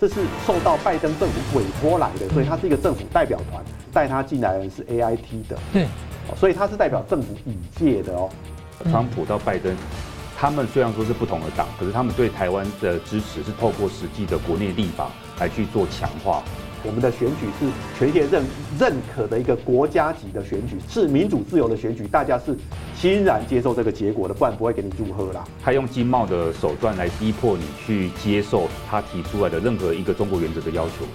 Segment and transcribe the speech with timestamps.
[0.00, 5.86] 这是受到拜登政府委托来的，所以他是一个政府代表团，带他进来的人是 AIT 的，对，
[6.36, 8.28] 所以他是代表政府引介的哦。
[8.90, 9.72] 川普到拜登，
[10.36, 16.42] 他们虽然说是不同的党，可是他们对台湾的支持是透过实际的国内立法来去做强化。
[16.86, 17.66] 我们的选举是
[17.98, 18.44] 全世界认
[18.78, 22.54] 认可的一个国家级的选举，是民主自由的选举，大家是
[22.94, 25.42] 欣然接受这个结果的，不然不会给你祝贺啦。
[25.62, 31.06] 他用经贸的手段来逼迫你去接受他提出来的任何一个中国原则的要求，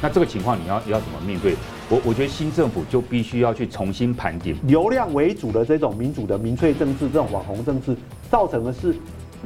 [0.00, 1.56] 那这个情况你要你要怎么面对？
[1.88, 7.96] 我我觉得新政府就必须要去重新盘点，流量为主的这种民主的民粹政治，这种网红政治，
[8.30, 8.94] 造成的是。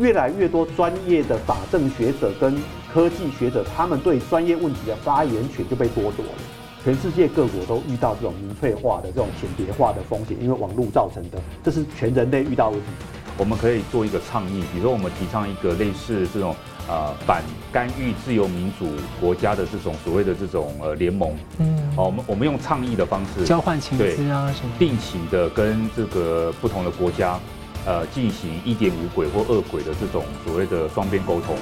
[0.01, 2.57] 越来越多专业的法政学者跟
[2.93, 6.33] 科技学者，他们对专业问题的发言权就被剥夺了。
[6.83, 12.87] 全世界各国都遇到这种民粹化的这种浅碟化的风险，因为网络造成的，这是全人类遇到的问题。
[13.37, 16.57] 我们可以做一个倡议，比如说我们提倡一个类似这种
[16.89, 18.87] 呃反干预自由民主
[19.21, 21.37] 国家的这种所谓的这种呃联盟。
[21.59, 27.39] 嗯，好，我们我们用倡议的方式交换情资啊什么，定期的跟这个不同的国家。
[27.87, 31.57] 呃，进行一点五轨或二轨的这种所谓的双边沟通。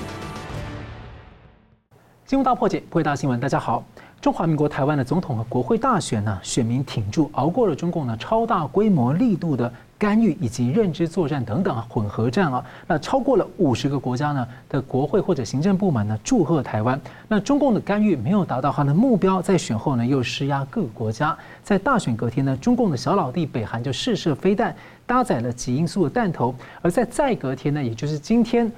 [2.27, 3.39] 金融大破解，不会大新闻。
[3.39, 3.83] 大家好，
[4.21, 17.01] 中华民国台湾的总统和国会大选呢，选民挺住，熬过了中共呢超大规模力度的干预以及认知作战等等混合战啊，那超过了五十个国家呢的国会或者行政部门呢祝贺台湾。
[17.29, 21.35] 那中共的干预没有达到他的目标，在选后呢又施压各个国家。
[21.63, 24.77] 在大选隔天呢，中共的小老弟北韩就试射飞弹。
[25.09, 28.71] 搭载了极音速的弹头，而在再隔天呢，也就是今天，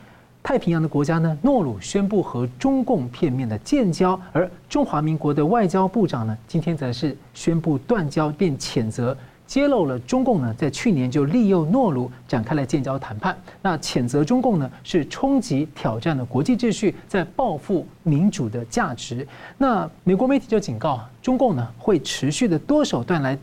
[0.44, 9.14] 太平洋的国家呢，诺鲁宣布和中共片面的建交，而中华民国的外交部长呢，今天则是宣布断交，并谴责
[9.44, 19.26] 揭露了中共呢，在去年就利诱诺鲁展开了建交谈判，那谴责中共呢是冲击挑战了国际秩序，在报复民主的价值。
[19.58, 23.36] 那美国媒体就警告中共呢，会持续的多手段来。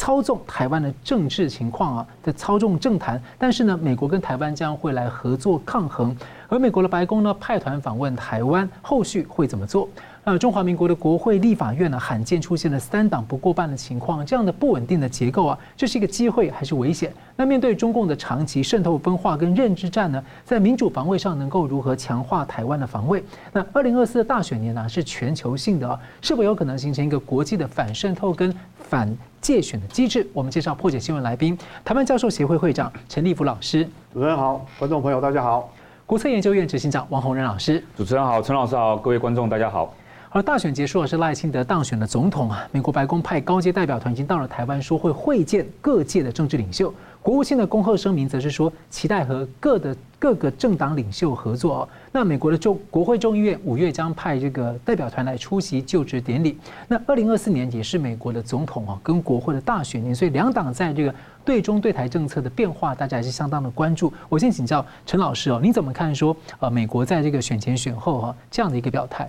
[0.00, 6.16] 操纵台湾的政治情况啊，在操纵政坛，但是呢，美国跟台湾将会来合作抗衡，
[6.48, 9.86] 而美国的白宫呢派团访问台湾，后续会怎么做？
[10.22, 17.10] 那中华民国的国会立法院呢，罕见出现了三党不过半的情况，这样的不稳定的结构啊，这是一个机会还是危险？
[17.36, 23.24] 那面对中共的长期渗透分化跟认知战呢，在民主防卫上能够如何强化台湾的防卫？
[23.50, 29.10] 那二零二四的大选年呢，是全球性的啊，是否有可能形成一个国际的反渗透跟反
[29.40, 30.26] 介选的机制？
[30.34, 33.88] 我们介绍破解新闻来宾，台湾教授协会会长陈立夫老师。
[34.12, 35.72] 主持人好，观众朋友大家好。
[36.04, 37.82] 国策研究院执行长王洪仁老师。
[37.96, 39.94] 主持人好，陈老师好，各位观众大家好。
[40.32, 42.64] 而大选结束了，是赖清德当选的总统啊。
[42.70, 46.94] 美国白宫派高阶代表团已经到了台湾，说会会见各界的政治领袖。
[47.20, 51.80] 国务卿的恭贺声明则是说，期待和各的各个政党领袖合作。
[51.80, 56.56] 哦那美国的众国会众议院五月将派这个代表团来出席就职典礼。
[56.86, 61.12] 那二零二四年也是美国的总统啊跟国会的大选年，所以两党在这个
[61.44, 64.12] 对中对台政策的变化，大家还是相当的关注。
[64.28, 69.28] 我先请教陈老师哦，你怎么看说呃美国在这个选前选后哈这样的一个表态？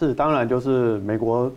[0.00, 1.52] 是，当然就是美国，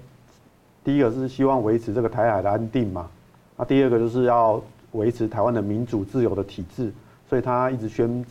[0.83, 3.09] 第一个是希望维持这个台海的安定嘛，
[3.55, 4.61] 那第二个就是要
[4.91, 6.91] 维持台湾的民主自由的体制，
[7.29, 8.25] 所以他一直宣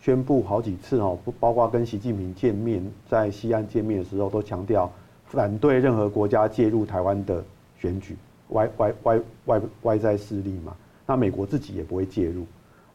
[0.00, 4.90] 宣布好几次哦，不包括跟习近平见面，在西安见面的时候都强调
[5.26, 7.44] 反对任何国家介入台湾的
[7.78, 8.16] 选举，
[8.48, 12.46] 外外外外外在势力嘛，那美国自己也不会介入，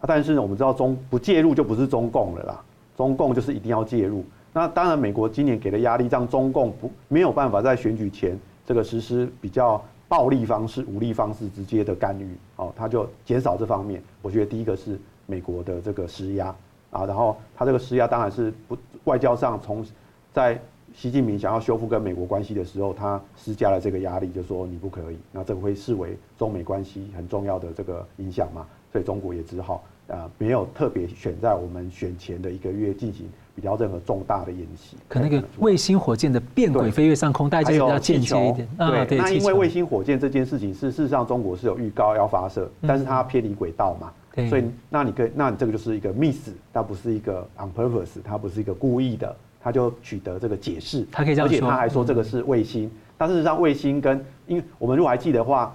[0.02, 2.64] 但是呢，我们知道中不介入就不是中共了啦，
[2.98, 4.26] 中共就是一定要介入。
[4.58, 14.02] 那当然，美国今年给的压力，让中共不没有办法在选举前这个实施比较暴力方式、武力方式直接的干预，哦，他就减少这方面。
[14.22, 16.56] 我觉得第一个是美国的这个施压
[16.90, 19.86] 啊，然后他这个施压当然是不外交上从
[20.32, 20.58] 在
[20.94, 33.28] 习近平想要修复跟美国关系的时候，他施加了这个压力，就说你不可以，那这个会视为中美关系很重要的这个影响嘛，所以中国也只好啊没有特别选在我们选前的一个月进行。
[33.56, 38.68] 比较任何重大的演习，可那个卫星火箭的变轨飞越上空，大家就比较间接一点。
[38.78, 44.12] 对，对，那因为卫星火箭这件事情是事实上中国是有预告要发射，但是它偏离轨道嘛，
[44.50, 51.08] 所以那你跟那你这个就是一个 miss，它不是一个 on purpose，它不是一个故意的，它就取得这个解释。
[51.10, 55.74] 它可以这样说，而且他还说这个是卫星，但事实上卫星跟因为我们如果还记得的话，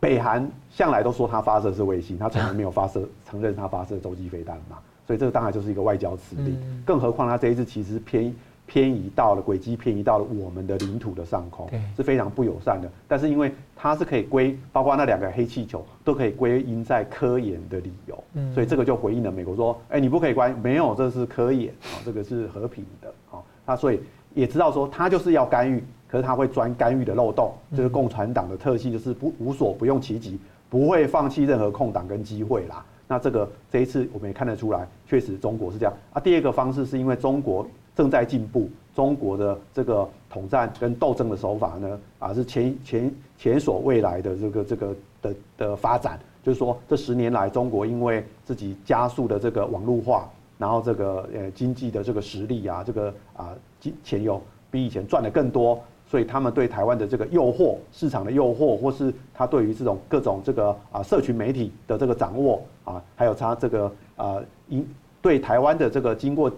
[0.00, 4.76] 北韩向来都说它发射是卫星，它从来没有发射 承认它发射洲际飞弹嘛。
[5.10, 8.32] 所以这个当然就是一个外交辞令，更何况他这一次其实偏
[8.64, 12.88] 偏移到了轨迹，偏移到了我们的领土的上空，是非常不友善的。
[13.08, 18.22] 但是因为它是可以归，包括那两个黑气球都可以归因在科研的理由，
[18.54, 23.42] 所以这个就回应了美国说，哎，你不可以关，没有，这是科研啊，这个是和平的啊。
[23.66, 23.98] 那所以
[24.32, 32.86] 也知道说他就是要干预，可是他会钻干预的漏洞，就是共产党的特性，就是不无所不用其极，不会放弃任何空档跟机会啦。
[33.10, 36.20] 那这个这一次我们也看得出来，确实中国是这样啊。
[36.20, 37.66] 第二个方式是因为中国
[37.96, 46.20] 正在进步，中国的这个统战跟斗争的手法呢，啊是前前前所未来的这个这个的的发展。
[46.44, 54.40] 就是说，这十年来，中国因为自己加速的这个网络化，然后这个呃经济的这个实力啊，这个啊金钱有
[54.70, 64.84] 比以前赚的更多，所以他们对台湾的这个诱惑、市场的诱惑，或是他对于这种各种这个啊社群媒体的这个掌握啊，还有他这个啊因
[65.22, 66.50] 对台湾的这个经过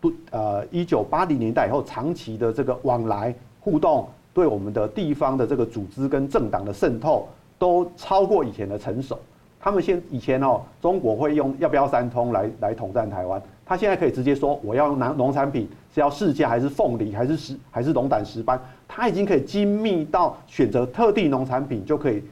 [0.00, 7.28] 不呃一九八零年代以后长期的这个往来互动，对我们的地方的这个组织跟政党的渗透。
[7.56, 9.16] 都超过以前的成熟，
[9.60, 22.22] 他们现以前哦，中国会用要不要三通来来统战台湾，他现在可以直接说我要用农农产品是要释迦还是凤梨还是石还是龙胆石斑，他已经可以精密到选择特定农产品就可以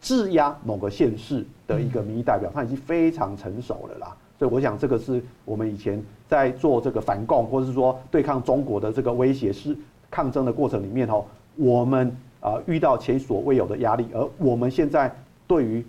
[0.00, 4.16] 制压某个县市的一个民意代表，他已经非常成熟了啦。
[4.38, 9.76] 所以我想这个是我们以前在做这个反共或是说对抗中国的这个威胁是
[10.10, 11.24] 抗争的过程里面哦，
[11.56, 12.14] 我们。
[12.44, 15.10] 啊，遇到前所未有的压力，而我们现在
[15.46, 15.82] 对于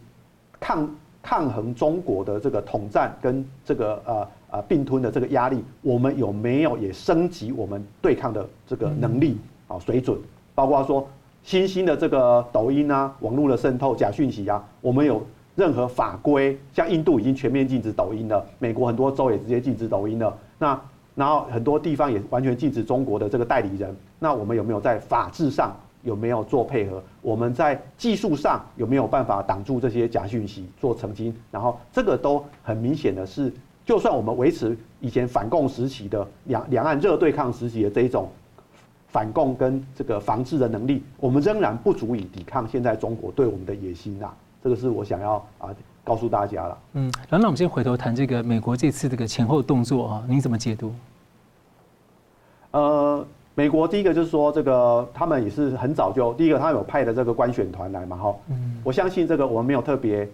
[0.58, 0.90] 抗
[1.22, 9.38] 抗衡中国的这个统战跟这个呃呃并吞的这个压力，我们有没有也升级我们对抗的这个能力
[9.68, 10.18] 啊水准？
[10.54, 11.06] 包括说
[11.44, 15.22] 新兴的这个抖音啊，网络的渗透、假讯息啊，我们有
[15.56, 16.58] 任何法规？
[16.74, 20.34] 像印度已经全面禁止抖音了，美国很多州也直接禁止抖音了。
[20.58, 20.80] 那
[21.16, 23.94] 然后很多地方也完全禁止中国的这个代理人。
[24.20, 25.76] 那我们有没有在法制上？
[26.04, 27.02] 有没有做配合？
[27.24, 31.36] 我们在技术上有没有办法挡住这些假讯息做澄清？
[31.50, 33.52] 然后这个都很明显的是，
[33.86, 38.30] 就算我们维持以前反共时期的两两岸热对抗时期的这一种
[39.08, 44.34] 反共跟这个防治的能力，我们仍然不足以抵抗现在中国对我们的野心啊！
[44.64, 45.70] 这个是我想要啊
[46.04, 46.78] 告诉大家了。
[46.94, 50.94] 嗯，然后那我们先回头谈这个美国这次这个前后动作啊，您怎么解读？
[52.72, 53.26] 呃。
[53.58, 58.36] 美国第一个就是说，这个他们也是很早就第一个，他有派的这个官选团来嘛，哈，
[58.84, 60.30] 我相信这个我们没有特别，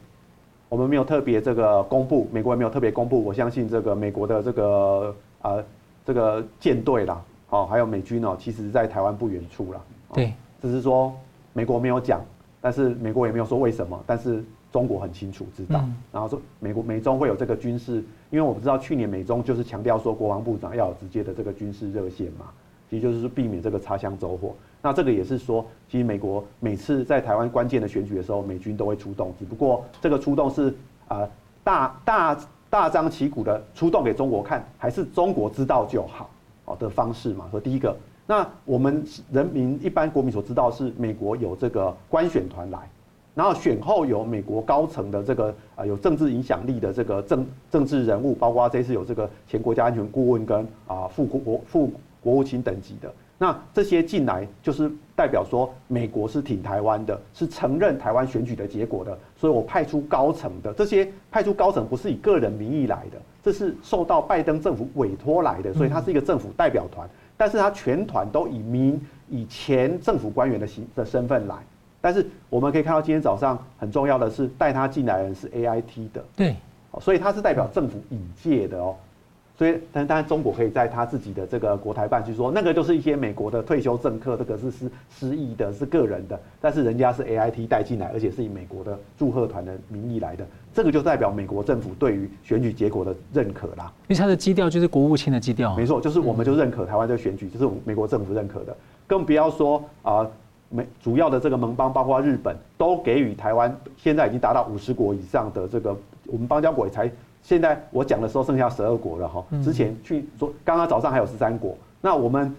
[0.71, 5.65] 我们没有特别这个公布，美国也没有特别公布，我相信这个美国的这个呃
[6.05, 9.81] 这个舰队啦，哦，还有美军哦，其实在台湾不远处了，
[10.13, 10.31] 对，
[10.61, 11.13] 只是说
[11.51, 12.21] 美国没有讲，
[12.61, 14.41] 但是美国也没有说为什么，但是
[14.71, 17.95] 中国很清楚知道，然后说美国美中会有这个军事，
[18.29, 22.45] 因为我不知道去年美中就是强调说国防部长要有直接的这个军事热线嘛。
[22.91, 24.53] 其实就是避免这个擦枪走火。
[24.81, 29.33] 那这个也是说，其实美国每次在台湾关键的选举的时候，美军都会出动。
[29.39, 30.75] 只不过这个出动是
[31.07, 31.25] 啊、
[31.63, 32.37] 大大
[32.69, 36.29] 大张旗鼓的出动给中国看，还是中国知道就好
[36.65, 37.47] 哦的方式嘛？
[37.49, 37.95] 说第一个，
[38.27, 39.01] 那我们
[39.31, 42.79] 人民一般国民所知道是美国有这个观选团来，
[43.33, 51.89] 然后选后有美国高层的这个啊、有政治影响力的这个政政治人物，包括这次有这个前国家安全顾问跟啊副国副。
[52.21, 60.71] 国务卿等级的，那这些进来就是代表说，美国是挺台湾的，是承认台湾选举的结果的，所以我派出高层的。
[60.73, 71.55] 这些派出高层不是以个人名义来的，这是受到拜登政府委托来的，所以他是一个政府代表团，但是他全团都以民以前政府官员的形的身份来，
[71.99, 76.55] 但是我们可以看到今天早上很重要的是带他进来的人是 AIT 的，对，
[76.99, 78.95] 所以他是代表政府引介的哦。
[79.57, 86.39] 所以，但当然，中国可以在他自己的这个国台办去说，那个就是一些美国的退休政客，这个是失失意的，是个人的。
[86.59, 90.43] 但是人家是 AIT 带进来，而且是以美国的祝贺团的名义来的，
[90.73, 93.93] 这个就代表美国政府对于选举结果的认可啦。
[94.07, 98.75] 因为它的基调就是国务卿的基调，没错，就是我们就认可台湾这个选举，就是美国政府认可的。
[99.05, 100.25] 更不要说啊，
[100.69, 107.11] 美主要的这个盟邦，包括日本，都给予台湾现在已经达到五十国以上的这个，我们邦交国也才。
[107.43, 112.55] 现在我讲的时候剩下十二国了哈，之前去说刚刚早上还有十三国，那我们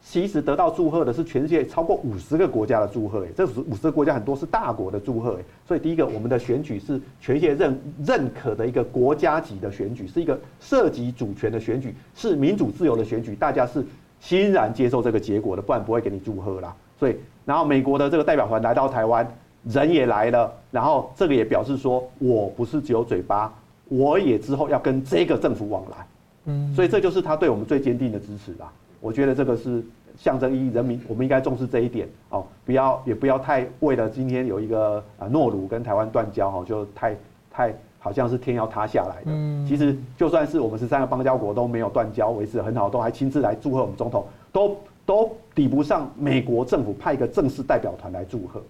[0.00, 13.84] 其实得到祝贺的是全世界超过五十个国家的祝贺，哎，这五十个国家很多是大国的祝贺，哎，所以第一个我们的选举是全世界认认可的一个国家级的选举，是一个涉及主权的选举，是民主自由的选举，大家是
[14.20, 16.74] 欣然接受这个结果的，不然不会给你祝贺啦。
[16.98, 19.26] 所以，然后美国的这个代表团来到台湾，
[19.64, 23.52] 人也来了，然后这个也表示说我不是只有嘴巴。
[23.96, 26.06] 我也之后要跟这个政府往来，
[26.46, 28.70] 嗯，所以这就是他对我们最坚定的支持啦。
[29.00, 29.84] 我觉得这个是
[30.16, 37.16] 象征意义，人民我们应该重视这一点哦，不要也不要太为了今天有一个啊诺鲁跟台湾断交哈，就太
[37.50, 39.68] 太好像是天要塌下来的。
[39.68, 48.62] 其实就算是我们十三个邦交国都没有断交，维持很好，都还亲自来祝贺我们总统，都都抵不上美国政府派一个正式代表团来祝贺。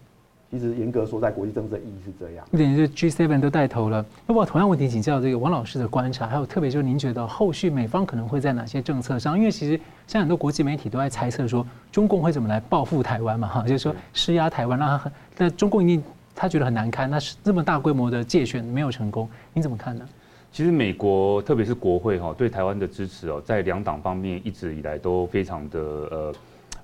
[0.54, 2.46] 其实严格说，在国际政治的意义是这样。
[2.52, 4.06] 等于是 G7 都带头了。
[4.24, 9.36] 那我同样问题请教这个王老师的观察，还有特别就是您觉得后续美方可能会在哪些政策上？
[9.36, 13.48] 因为其实像很多国际媒体都在猜测说，中共会怎么来报复台湾嘛？
[13.48, 16.04] 哈，就是说施压台湾，让他很，那中共一定
[16.36, 17.10] 他觉得很难堪。
[17.10, 20.08] 那是这么大规模的借选没有成功，你怎么看呢？
[20.52, 26.34] 其实美国特别是国会哈对台湾的支持哦，在两党方面一直以来都非常的呃。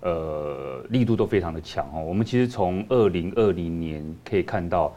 [0.00, 2.02] 呃，力度都非常的强哦。
[2.02, 4.94] 我们其实从二零二零年可以看到，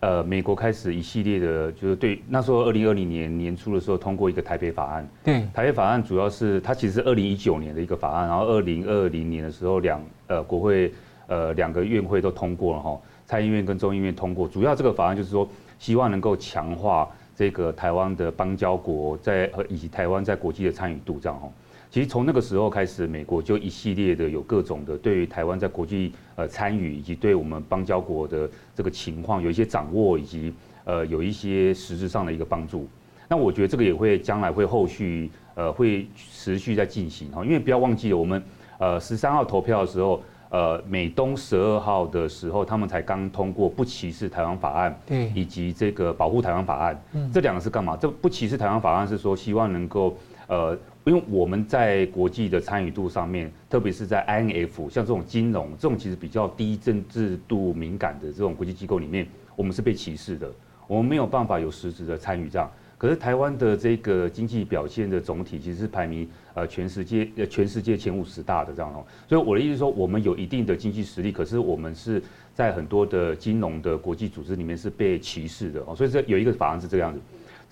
[0.00, 5.08] 呃，美国开始一系列的，就是对那时候二零二零年年初的时候通过一个台北法案。
[5.22, 10.92] 对，台北法案主要是它其实是二零一九年的一个法案，然后二零二零年的时候两呃国会
[11.28, 14.48] 呃两个院会都通过了哈，参议院跟众议院通过。
[14.48, 21.48] 主要这个法案就是说，希望能够强化这个台湾的邦交国在和以及台湾在国际的参与度这样哈。
[21.92, 32.88] 其实从那个时候开始，美国就一系列的有各种的对于台湾在国际呃参与，以及对我们邦交国的这个情况有一些掌握，以及呃有一些实质上的一个帮助。
[33.28, 38.42] 那我觉得这个也会将来会后续呃会持续在进行哈，因为不要忘记了我们
[38.78, 47.98] 呃十三号投票的时候，呃美东十二号的时候，他们才刚通过不歧视台湾法案，对，以及这个保护台湾法案，嗯，这两个是干嘛？
[48.00, 50.16] 这不歧视台湾法案是说希望能够
[50.52, 50.78] 呃。
[51.04, 60.48] 因为我们在国际的参与度上面，特别是在 INF 像这种金融这种其实比较低政治度敏感的这种国际机构里面，我们是被歧视的，
[60.86, 62.70] 我们没有办法有实质的参与这样。
[62.96, 69.04] 可是台湾的这个经济表现的总体其实是排名呃全世界呃全世界前五十大的这样哦。
[69.28, 72.22] 所以我的意思说，我们有一定的经济实力，可是我们是
[72.54, 75.96] 在很多的金融的国际组织里面是被歧视的哦。
[75.96, 77.18] 所以这有一个法案是这个样子。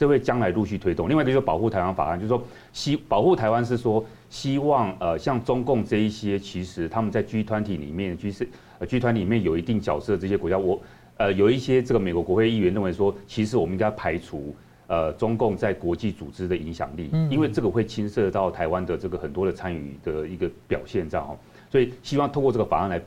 [0.00, 1.10] 这会将来陆续推动。
[1.10, 2.42] 另外一个就是保护台湾法案，就是说
[2.72, 10.80] 希保护台湾是说希望呃像中共这一些，其实他们在 G 团体里面，G 是呃 G 团里面有一定角色的这些国家，我
[11.18, 21.36] 呃有一些这个美国国会议员认为说，其实我们应该排除呃中共在国际组织的影响力，因为这个会牵涉到台湾的这个很多的参与的一个表现这样哦，
[21.70, 22.98] 所以希望透过这个法案来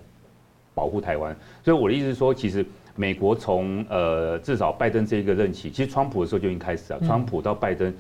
[0.76, 1.36] 保护台湾。
[1.64, 2.64] 所以我的意思是说，其实。
[2.96, 7.00] 美国从呃至少拜登这一个任期，其实川普的时候就已经开始了。
[7.00, 7.92] 川普到拜登，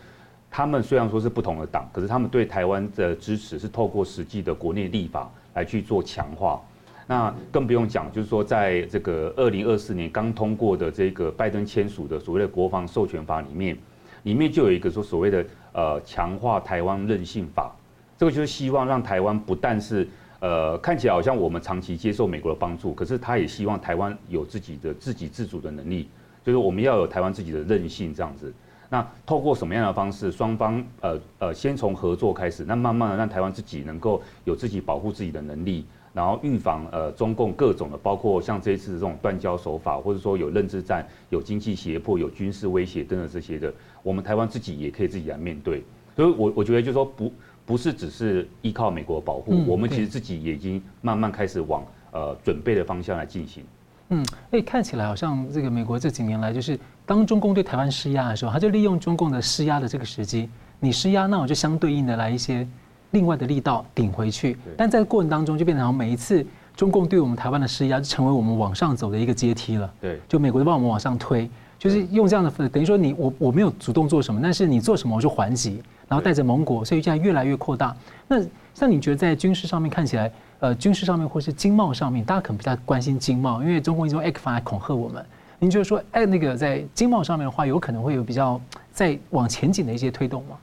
[0.52, 6.62] 他们虽然说是不同的党，可是他们对台湾的支持是透过实际的国内立法来去做强化。
[7.08, 13.76] 那更不用讲，就是说在这个二零二四年刚通过的这个拜登签署的所谓的国防授权法里面，
[14.24, 17.76] 里面就有一个说所谓的呃强化台湾韧性法，
[18.18, 20.08] 这个就是希望让台湾不但是。
[20.44, 26.10] 呃，看起来好像我们长期接受美国的帮助，可是他也希望台湾有自己的自给自足的能力，
[26.44, 28.54] 就是我们要有台湾自己的韧性这样子。
[28.90, 43.74] 那透过什么样的方式，双方呃呃先从合作开始，那慢慢的让台湾自己能够有自己保护自己的能力，然后预防呃中共各种的，包括像这一次的这种断交手法，或者说有认知战、有经济胁迫、有军事威胁等等这些的，
[44.04, 45.82] 我们台湾自己也可以自己来面对。
[46.18, 47.32] 所以我我觉得就说不。
[47.66, 53.64] 不是只是依靠美国保护，嗯，我们其实自己也已经慢慢开始往呃准备的方向来进行。
[54.10, 62.68] 嗯，哎，看起来好像这个美国这几年来，就是当中共对台湾施压的时候，他就利用中共的施压的这个时机，你施压，那我就相对应的来一些
[63.12, 64.58] 另外的力道顶回去。
[64.78, 69.92] 但在过程当中，就变成每一次中共对我们台湾的施压，就成为我们往上走的一个阶梯了。
[70.02, 75.82] 对，就美国就帮我们往上推，就是用这样的，等于说你我我没有主动做什么，但是你做什么我就还击。
[76.14, 77.96] 然后带着盟国，所以现在越来越扩大。
[78.28, 78.40] 那
[78.76, 85.26] 像你觉得在军事上面看起来，呃，军事上面或是经贸上面，大家可能比较关心经贸，因为中共一直用 ECFA 来恐吓我们。
[85.58, 90.56] 您觉得说，哎，那个在经贸上面的话，有可能会有比较在往前景的一些推动吗？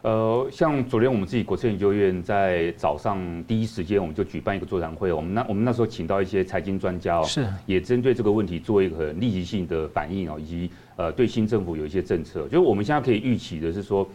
[0.00, 5.12] 呃，像昨天我们自己国策研究院在早上第一时间，我们就举办一个座谈会。
[5.12, 12.44] 我们那我们那时候请到一些财经专家哦，是也针对这个问题做一个很立即性的反应哦，以及呃对新政府有一些政策。
[12.44, 14.08] 就是我们现在可以预期的是说。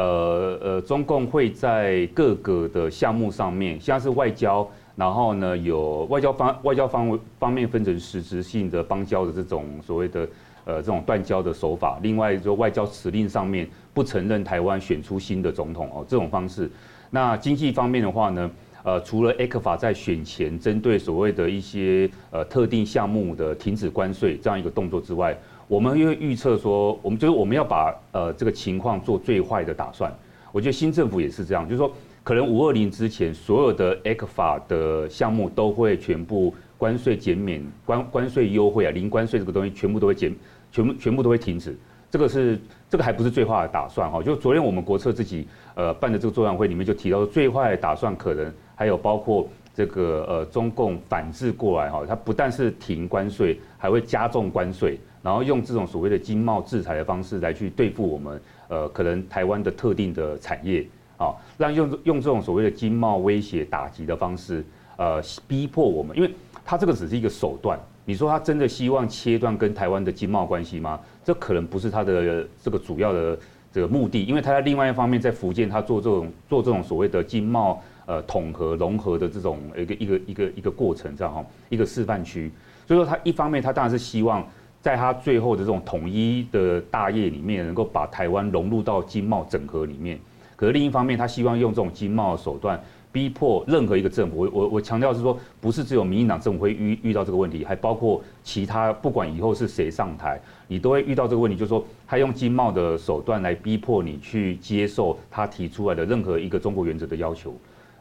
[0.00, 4.66] 呃呃，中共会在各个的项目上面，像是外交，
[4.96, 10.26] 然后呢有外交方外交方方面分成实质性的邦交的这种所谓的
[10.64, 16.70] 呃这种断交的手法，另外就外交辞令上面不承认台湾选出新的总统哦这种方式。
[17.10, 18.50] 那经济方面的话呢，
[18.82, 25.36] 呃除了 ECFA 在选前针对所谓的一些呃特定项目的停止关税这样一个动作之外。
[25.70, 30.12] 我们因为预测说，我们就是我们要把呃这个情况做最坏的打算。
[30.50, 31.92] 我觉得新政府也是这样，就是说
[32.24, 40.34] 可能五二零之前所有的 ECFA 的项目都会全部关税减免、关关税优惠啊、零关税这个东西全部都会减，
[40.72, 41.78] 全部全部都会停止。
[42.10, 42.58] 这个是
[42.88, 44.20] 这个还不是最坏的打算哈。
[44.20, 45.46] 就昨天我们国策自己
[45.76, 60.86] 呃办的这个座谈会里面就提到，最坏的打算可能还有包括这个呃中共反制过来哈，它不但是停关税，还会加重关税，然后用这种所谓的经贸制裁的方式来去对付我们呃可能台湾的特定的产业
[61.16, 64.64] 啊，让用用这种所谓的经贸威胁打击的方式
[64.96, 66.30] 呃逼迫我们，因为
[66.64, 67.78] 它这个只是一个手段。
[68.06, 70.98] 你说他真的希望切断跟台湾的经贸关系吗？
[71.22, 73.38] 这可能不是他的这个主要的
[73.72, 82.50] 这个目的，因为他在另外一方面在福建，他做这种做这种所谓的经贸呃统合融合的这种一个一个一个一个过程，这样哈，一个示范区。
[82.88, 84.44] 所以说他一方面他当然是希望
[84.80, 90.18] 在他最后的这种统一的大业里面，能够把台湾融入到经贸整合里面。
[90.56, 92.80] 可是另一方面，他希望用这种经贸手段。
[93.12, 107.52] 逼迫任何一个政府，我我我强调是说，不是只有民进党政府会遇遇到这个问题，还包括其他，不管以后是谁上台，你都会遇到这个问题，就是说他用经贸的手段来逼迫你去接受他提出来的任何一个中国原则的要求。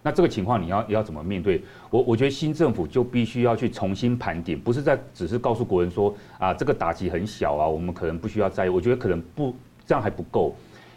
[0.01, 1.61] 那这个情况你要要怎么面对？
[1.89, 8.69] 我我觉得新政府就必须要去重新盘点，不是在只是告诉国人说啊，这个打击很小啊，我们可能不需要在意。
[8.69, 9.53] 我觉得可能不
[9.85, 10.55] 这样还不够。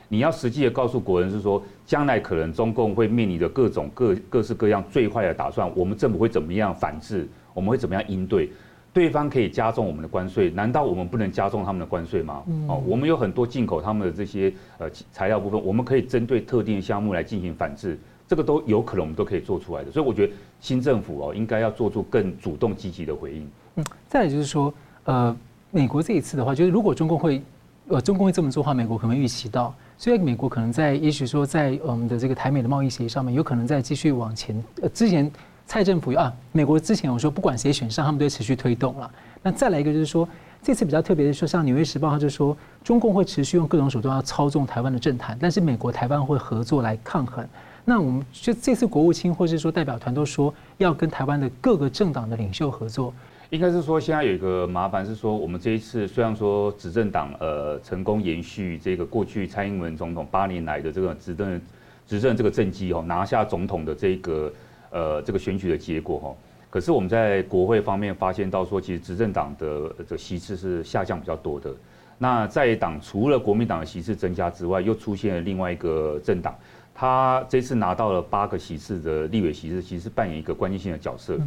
[0.09, 7.27] 你要实际的告诉国人是说，将来可能中共会面临着各种各各式各样最坏的打算，我们政府会怎么样反制？
[7.55, 8.51] 我们会怎么样应对？
[8.93, 12.43] 对方可以加重我们的关税，难道我们不能加重他们的关税吗？
[12.69, 17.99] 哦，我们有很多进口他们的这些呃材料部分，我们可以针对特定的项目来进行反制，
[18.33, 19.93] 这个都有可能我们都可以做出来的。
[19.93, 23.47] 所以我觉得新政府哦应该要做出更主动积极的回应。
[23.75, 24.73] 嗯，再来就是说，
[25.05, 25.37] 呃，
[25.71, 27.43] 美国这一次的话，就是如果中共会
[27.89, 29.75] 呃中共会这么做的话，美国可能预期到。
[29.99, 34.65] 所以美国可能在，也许说在我们的这个台美的贸易协议上面，有可能再继续往前。
[34.81, 35.31] 呃，之前
[35.67, 39.11] 蔡政府啊，美国之前有说，不管谁选上，他们都会持续推动了。
[39.43, 40.27] 那再来一个就是说，
[40.62, 47.47] 这次比较特别的说，像《纽约时报》它就说，中共会持续用各种手段要操纵台湾的政坛，但是美国台湾会合作来抗衡。
[47.85, 53.12] 那我们就这次国务卿或是说代表团都说要跟台湾的各个政党的领袖合作。
[53.51, 61.61] 应该是说，现在有一个麻烦是说，我们这一次虽然说执政党呃成功延续这个过去蔡英文总统八年来的这个执政
[62.07, 64.53] 执政这个政绩哦，拿下总统的这个
[64.90, 66.35] 呃这个选举的结果哈，
[66.71, 71.71] 可是我们在国会方面发现到说，其实执政党的这个席次是下降比较多的。
[72.16, 76.57] 那在党除了国民党的席次增加之外，又出现了另外一个政党。
[76.94, 81.38] 他这次拿到了八个席次的立委席次，其实扮演一个关键性的角色。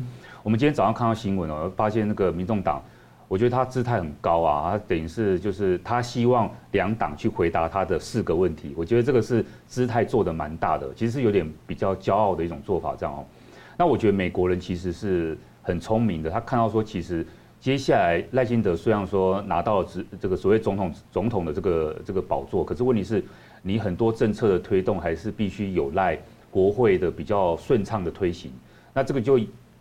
[0.41, 2.83] 我们今天早上看到新闻哦，发现那个民众党，
[3.27, 8.73] 我觉得他姿态很高啊，他等于是就是他希望两党去回答他的四个问题。
[8.75, 13.25] 我觉得这个是姿态做的蛮大的，其实是有点比较骄傲的一种做法这样哦。
[13.77, 17.25] 那我觉得美国人其实是很聪明的，他看到说其实
[17.59, 19.87] 接下来赖清德虽然说拿到了
[20.19, 23.23] 这个所谓总统总统的这个这个宝座，可是问题是。
[23.67, 26.15] 你很多政策的推动还是必须有赖
[26.51, 28.51] 国会的比较顺畅的推行，
[28.93, 29.39] 那这个就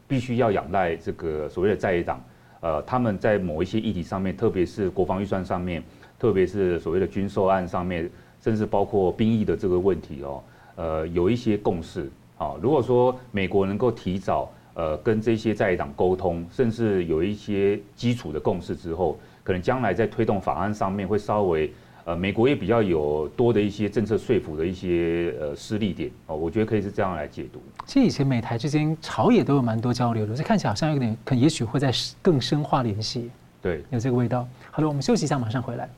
[0.09, 2.25] 必须要仰赖这个所谓的在野党，
[2.61, 5.83] 呃，他们在某一些议题上面，特别是国防预算上面，
[6.19, 8.09] 特别是所谓的军售案上面，
[8.41, 10.43] 甚至包括兵役的这个问题哦，
[10.77, 12.55] 呃，有一些共识啊。
[12.63, 21.71] 如果说美国能够提早呃跟这些在野党沟通，甚至有一些基础的共识之后，可能将来在推动法案上面会稍微。
[22.07, 27.63] 呃，美国也比较有多的一些政策说服的一些呃施力点哦，我觉得可以是这样来解读。
[27.87, 31.91] 其实以前美台之间朝野都有蛮多交流的，这看起来好像有点，可也许会在
[32.21, 33.31] 更深化联系。
[33.63, 34.47] 对，有这个味道。
[34.71, 35.89] 好了，我们休息一下，马上回来。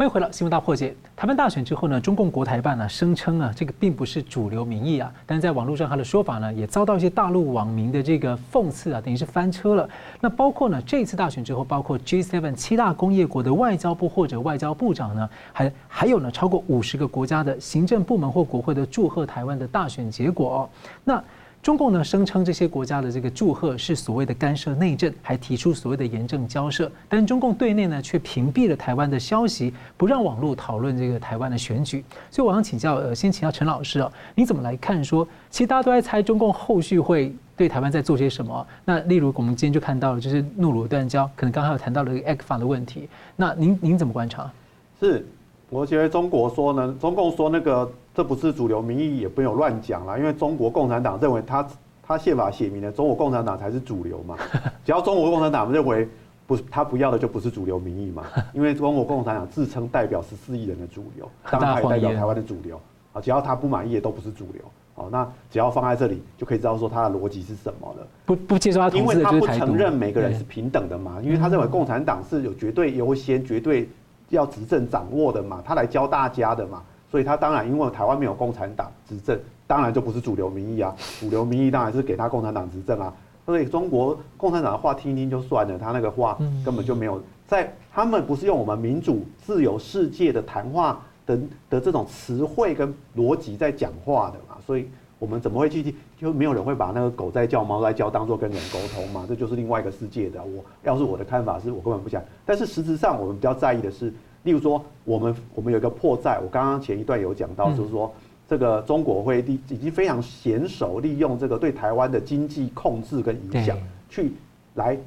[0.00, 0.96] 欢迎回到新闻大破解。
[1.14, 9.86] 台湾大选之后呢，中共国台办呢声称啊，这个并不是主流民意啊，但是在网络上他的说法呢，也遭到一些大陆网民的这个讽刺啊，等于是翻车了。
[10.18, 20.70] 那包括呢，这次大选之后，包括 G7 七大工业国的外交部或者外交部长呢，还还有呢，超过五十个国家的行政部门或国会的祝贺台湾的大选结果哦。
[21.04, 21.22] 那
[21.62, 26.90] 中共呢声称这些国家的这个祝贺是所谓的干涉内政，还提出所谓的严正交涉。
[27.06, 32.02] 但中共对内呢却屏蔽了台湾的消息，不让网络讨论这个台湾的选举。
[32.30, 35.28] 所以我想请教，呃，先请教陈老师啊，你怎么来看说？
[35.50, 38.66] 其实大家都在猜中共后续会对台湾在做些什么。
[38.86, 43.06] 那例如我们今天就看到了，就是诺鲁断交，可能刚刚有谈到了 ECFA 的问题。
[43.36, 44.50] 那您您怎么观察？
[44.98, 45.26] 是，
[45.70, 47.90] 我觉得中国说呢，中共说那个。
[48.12, 50.18] 这不是主流民意，也不用乱讲啦。
[50.18, 51.66] 因为中国共产党认为他
[52.02, 54.36] 他宪法写明了，中国共产党才是主流嘛。
[54.84, 56.06] 只要中国共产党认为
[56.44, 58.24] 不，他不要的就不是主流民意嘛。
[58.52, 62.80] 因为中国共产党自称代表十四亿人的主流，当然他也代表台湾的主流
[63.12, 63.22] 啊。
[63.22, 64.62] 只要他不满意的都不是主流。
[64.96, 68.06] 哦，那只要放在这里，就可以知道说他的逻辑是什么了。
[68.26, 71.20] 不不接受他，因为他不承认每个人是平等的嘛。
[71.22, 73.88] 因为他认为共产党是有绝对优先、绝对
[74.30, 83.12] 要执政掌握的嘛，他来教大家的嘛，所以他当然因为台湾没有共产党执政，当然就不是主流民意啊，主流民意当然是给他共产党执政啊。
[83.46, 91.38] 所以中国共产党的话听听就算了，他那个话根本就没有在，他们不是用我们民主自由世界的谈话的
[91.68, 94.88] 的这种词汇跟逻辑在讲话的嘛，所以
[95.18, 95.94] 我们怎么会去听？
[96.20, 99.24] 就没有人会把那个狗在叫、猫在叫当做跟人沟通嘛？
[99.28, 100.42] 这就是另外一个世界的。
[100.42, 108.12] 我要是我的看法是我根本不想，但是实质上我们比较在意的是，例如说我们我们有一个破绽，我刚刚前一段有讲到，就是说。
[108.48, 113.78] 这个中国会利已经非常娴熟利用这个对台湾的经济控制跟影响，
[114.08, 114.32] 去
[114.74, 114.98] 来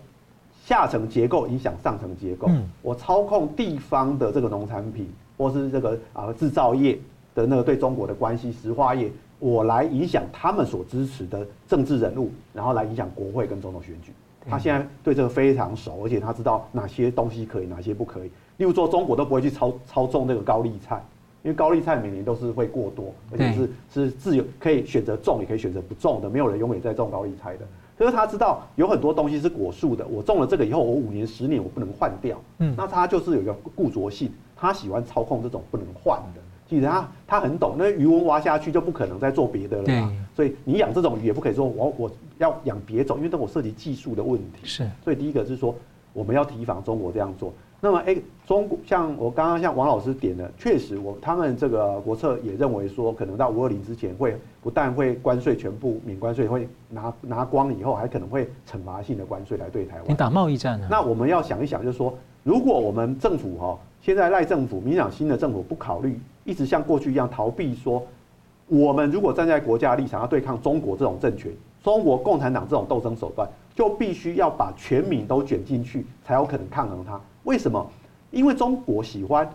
[0.66, 2.50] 下层结构影响上层结构。
[2.82, 6.98] 我操控地方的这个农产品，或是这个啊制造业
[7.36, 14.12] 的那个对中国的关系，石化业，我来影响他们所支持的政治人物，然后来影响国会跟总统选举。
[14.50, 18.32] 他现在对这个非常熟，而且他知道哪些东西可以，哪些不可以。
[18.58, 21.02] 例如说，中国都不会去操操纵这个高丽菜。
[21.44, 27.66] 因为高丽菜每年都是会过多，而且是是自由可以选择种，也可以选择不种的，没有人永远在种高丽菜的。
[27.98, 32.40] 可是他知道有很多东西是果树的，我种了这个以后，我五年十年我不能换掉。
[32.60, 36.42] 嗯，那他就是有一个固着性，他喜欢操控这种不能换的。
[36.68, 40.12] 其实他他很懂，那鱼塭挖下去就不可能再做别的了嘛。
[40.36, 44.66] 所以你养这种鱼也不可以说我我要养别种，因为这我涉及技术的问题。
[44.66, 45.76] 是，所以第一个是说
[46.14, 47.54] 我们要提防中国这样做。
[47.80, 48.16] 那么，哎，
[48.48, 60.06] 中国像我刚刚像王老师点的，确实我他们这个国策也认为说，可能到五二零之前会不但会关税全部免关税，会拿拿光以后，还可能会惩罚性的关税来对台湾。
[60.08, 60.88] 你打贸易战呢？
[60.90, 68.06] 那我们要想一想，就是说，如果我们政府哈，现在赖政府、民党新的政府不考虑，一直像过去一样逃避说，
[68.68, 71.52] 我们如果站在国家立场要对抗中国这种政权，
[71.82, 77.20] 中国共产党这种斗争手段，就必须要把全民都卷进去，才有可能抗衡它。
[77.44, 77.90] 为什么？
[78.30, 79.50] 因为中国喜欢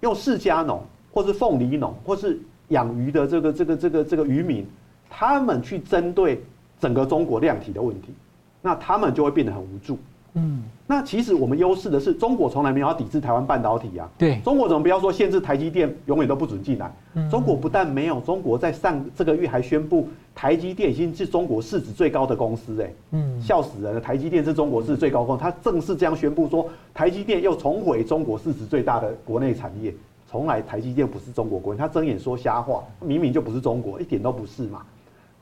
[0.00, 0.80] 用释迦农，
[1.12, 4.66] 或是凤梨农，或是养鱼的这个这个这个这个渔民，
[5.10, 6.42] 他们去针对
[6.80, 8.14] 整个中国量体的问题，
[8.62, 9.98] 那他们就会变得很无助。
[10.36, 14.10] 嗯，那其实我们优势的是，中国从来没有要抵制台湾半导体啊。
[14.18, 16.92] 对，中国怎么不要说限制台积电永远都不准进来？
[17.30, 22.82] 中国不但没有，中国在上这个月还宣布，台积电已经是中国市值最高的公司。
[22.82, 24.00] 哎，嗯，笑死人了！
[24.00, 29.94] 台积电是中国市值最高公司，他正式这样宣布说，台积电又重回中国市值最大的国内产业。
[30.28, 34.82] 从来台积电不是中国国，他睁眼说瞎话，明明就不是中国，一点都不是嘛。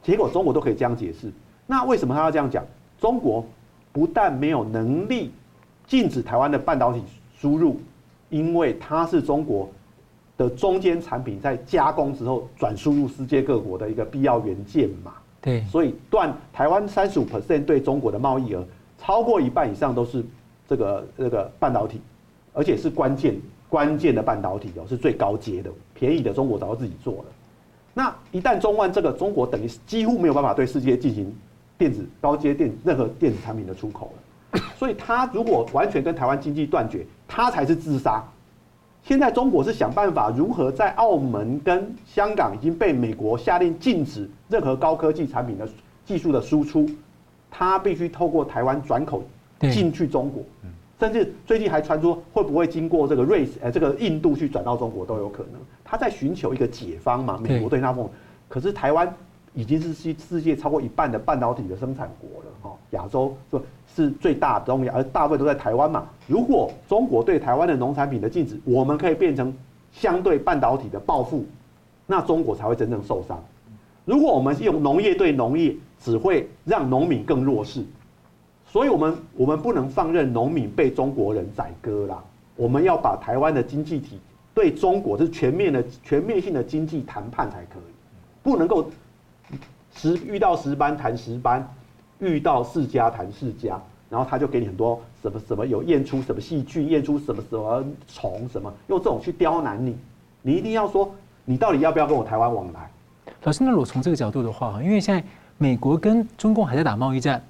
[0.02, 1.33] 结果中国都可以这样解释，
[1.66, 2.62] 那为什么他要这样讲？
[3.00, 3.42] 中国？
[3.92, 5.31] 不但没有能力
[5.87, 7.02] 禁止台湾的半导体
[7.38, 7.78] 输入，
[8.31, 9.68] 因为它是中国
[10.37, 15.12] 的中间产品在加工之后转输入世界各国的一个必要元件嘛。
[15.40, 18.64] 对，所以断台湾三十五 percent 对中国的贸易额，
[18.96, 20.24] 超过一半以上都是
[20.68, 22.00] 这个这个半导体，
[22.55, 23.37] 而且是关键
[23.68, 27.24] 关键的半导体哦，是最高阶的，便宜的中国早就自己做了。
[27.92, 31.31] 那一旦中断这个，中国等于几乎没有办法对世界进行。
[31.83, 34.12] 电子高阶电任何电子产品的出口
[34.53, 38.23] 了， 所以他如果完全跟台湾经济断绝，他才是自杀。
[39.03, 45.68] 现在中国是想办法如何在澳门跟香港已经被美国下令禁止任何高科技产品的
[46.07, 46.88] 技术的输出，
[47.51, 49.25] 他必须透过台湾转口
[49.59, 50.45] 进去中国，
[51.01, 55.61] 甚至最近还传出会不会经过这个瑞士呃这个印度去转到中国都有可能。
[55.83, 58.09] 他在寻求一个解方嘛，美国对他封，
[58.49, 59.12] 可是台湾。
[59.54, 63.36] 已经是世世界超过一半的半导体的生产国了，哈，亚洲
[63.94, 66.06] 是最大的东亚，而大部分都在台湾嘛。
[66.26, 69.54] 如果中国对台湾的农产品的禁止，我们可以变成
[69.92, 71.44] 相对半导体的报复，
[72.06, 73.38] 那中国才会真正受伤。
[74.06, 77.84] 如果我们用农业对农业，只会让农民更弱势。
[78.66, 82.24] 所以我们我们不能放任农民被中国人宰割啦。
[82.56, 84.18] 我们要把台湾的经济体
[84.54, 87.92] 对中国是全面的全面性的经济谈判才可以，
[88.42, 88.90] 不能够。
[89.94, 91.66] 十遇到十班谈十班，
[92.18, 99.96] 遇到四家谈四家，然后他就给你很多什么什么有验出什么细菌，验出什么什么虫什么，用这种去刁难你。
[100.40, 102.90] 你一定要说，你到底要不要跟我台湾往来？
[103.44, 105.22] 老师，那如果从这个角度的话，因为现在
[105.59, 107.42] 美国跟中共还在打贸易战，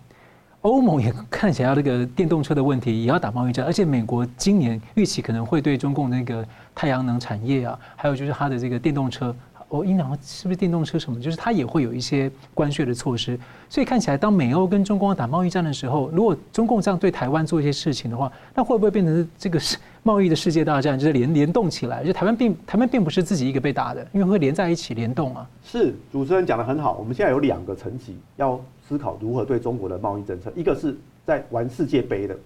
[0.62, 9.34] 欧盟也看起来要这个电动车的问题也要打贸易战，而且美国今年预期可能会对中共那个太阳能产业啊，还有就是它的这个电动车。
[9.72, 11.18] 哦，英朗是不是电动车什么？
[11.18, 13.38] 就是它也会有一些关税的措施，
[13.70, 22.04] 所以看起来，当美欧跟中共打贸易战的时候，如果中共这样对台湾做一些事情的话，那会不会变成这个是贸易的世界大战，就是联联动起来？
[22.04, 25.48] 就台湾并台湾并不是自己一个被打的，因为会连在一起联动啊。
[25.64, 32.36] 是主持人讲得很好，我们现在有两个层级要思考如何对中国的贸易政策，一个是在玩世界杯的，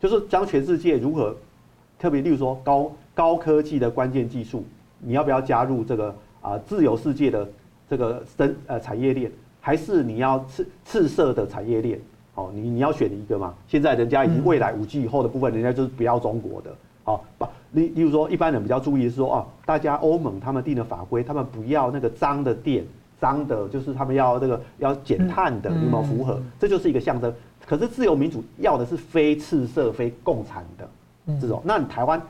[0.00, 1.34] 就是将全世界如何
[1.98, 4.64] 特别例如说高高科技的关键技术，
[5.00, 6.14] 你要不要加入这个
[6.44, 7.48] 啊、呃、自由世界的
[7.88, 11.98] 这个生呃产业链，还是你要赤赤色的产业链？
[12.34, 13.54] 哦，你你要选一个嘛？
[13.66, 16.70] 现在人家已经未来五 G 以后的部分，人家就是不要中国的。
[17.04, 22.84] 好，不，例例如说，一般人比较注意的是说，哦，大家欧盟他们定的法规，他们不要那个脏的电，
[23.20, 26.40] 脏的，就是他们要这个要减碳的，有没有符合？
[26.58, 27.32] 这就是一个象征。
[27.66, 30.88] 可是自由民主要的是非赤色、非共产的
[31.40, 31.62] 这种。
[31.64, 32.20] 那你台湾，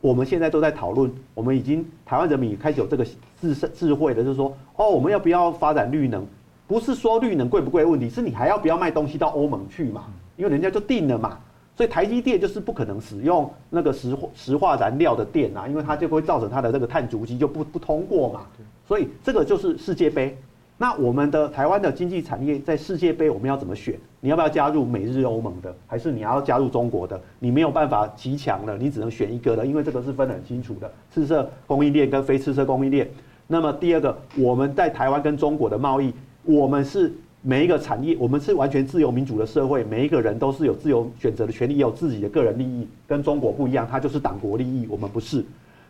[0.00, 3.04] 我们现在都在讨论，我们已经台湾人民开始有这个
[3.40, 6.26] 智智慧的，就是说，哦，我们要不要发展绿能？
[6.66, 10.04] 不是说绿能贵不贵的问题，是你还要不要卖东西到欧盟去嘛？
[10.36, 11.38] 因为人家就定了嘛。
[11.76, 18.42] 所以台积电就是不可能使用那个石化石化燃料的电啊，因为它就会造成它的这个碳足迹就不不通过嘛。
[18.86, 20.36] 所以这个就是世界杯。
[20.82, 23.94] 那我们的台湾的经济产业在世界杯我们要怎么选？
[24.18, 27.20] 你要不要加入美日欧盟的，还是你要加入中国的？
[27.38, 33.06] 你没有办法极强了，你只能选一个了，因为这个是分得很清楚的，赤色供应链跟非赤色供应链。
[33.46, 36.14] 那么第二个，我们在台湾跟中国的贸易，
[36.44, 37.12] 我们是。
[37.42, 45.42] 每一个产业，我们是完全自由民主的社会，每一个人都是有自由选择的权利，也有自己的个人利益，跟中国不一样，它就是党国利益，我们不是。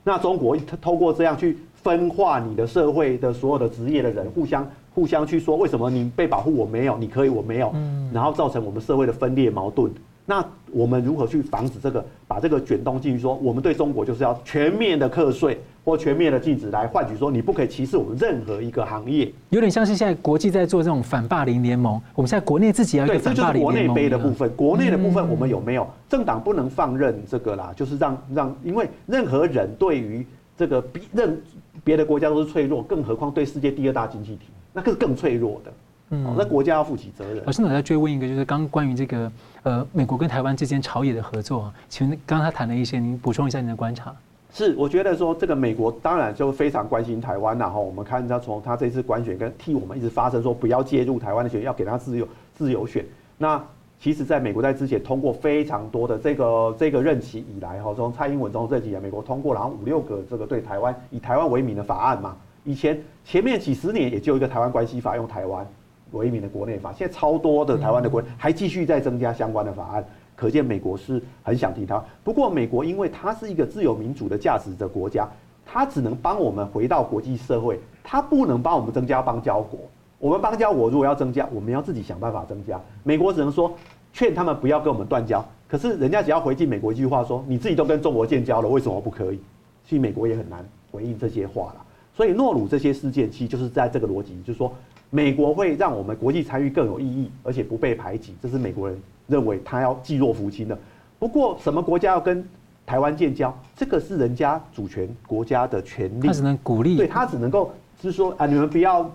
[0.05, 7.72] 那中国透过这样去分化你的社会的所有的职业的人，互相互相去说，为什么你被保护我没有，你可以我没有，
[8.12, 9.90] 然后造成我们社会的分裂矛盾。
[10.26, 12.05] 那我们如何去防止这个？
[12.29, 19.33] 把这个卷动进去，说我们对中国就是要全面的课税或全面的禁止，来换取说你不可以歧视我们任何一个行业。
[19.48, 23.74] 有点像是现在国际在做这种反霸凌联盟，我们现在国内自己要一个反霸凌联盟。
[23.74, 24.50] 对，这就是国内杯的部分。
[24.55, 25.85] 国内的部分我们有没有？
[26.09, 30.24] 政党不能放任这个啦，就是让让，因为任何人对于
[30.57, 31.42] 这个别任
[31.83, 35.72] 别的国家都是脆弱，更何况对世界第二大经济体，那个是更脆弱的。
[36.12, 37.44] 嗯，那国家要负起责任。
[37.44, 39.30] 老师，我再追问一个，就是刚关于这个
[39.62, 44.12] 呃，美国跟台湾之间朝野的合作，请问刚刚他谈了一些，您补充一下您的观察。
[44.52, 52.26] 是，我觉得说这个美国当然就非常关心台湾呐，哈，我们看他从他这次官选跟替我们一直发声说不要介入台湾的选，要给他自由
[52.59, 53.04] 自由选。
[53.38, 53.62] 那
[54.00, 62.37] 其实在美国在之前通过非常多的这个这个任期以来，哈，从蔡英文总统这几年，美国通过然后五六个这个对台湾以台湾为名的法案嘛。
[62.64, 65.66] 以前前面几十年也就一个台湾关系法用台湾。
[66.12, 72.04] 为名的国内法，现在超多的台湾的国还继续在增加相关的法案，可见美国是很想提它。
[72.24, 75.28] 不过美国因为它是一个自由民主的价值的国家，
[75.64, 79.78] 它只能帮我们回到国际社会，它不能帮我们增加邦交国。
[80.18, 82.80] 我们邦交国如果要增加，我们要自己想办法增加。
[83.04, 83.72] 美国只能说
[84.12, 89.38] 劝他们不要跟我们断交，可是人家只要回敬美国一句话说：你自己都跟中国建交了，为什么不可以？
[89.84, 91.86] 所以美国也很难回应这些话了。
[92.14, 94.72] 所以诺鲁这些事件其实就是在这个逻辑，就是说。
[95.12, 98.96] 美国会让我们国际参与更有意义，而且不被排挤，这是美国人
[99.26, 100.78] 认为他要济弱扶倾的。
[101.18, 102.48] 不过，什么国家要跟
[102.86, 109.10] 台湾建交，这个是人家主权国家的权利，他只能鼓励，对他只能够是说啊，你们不要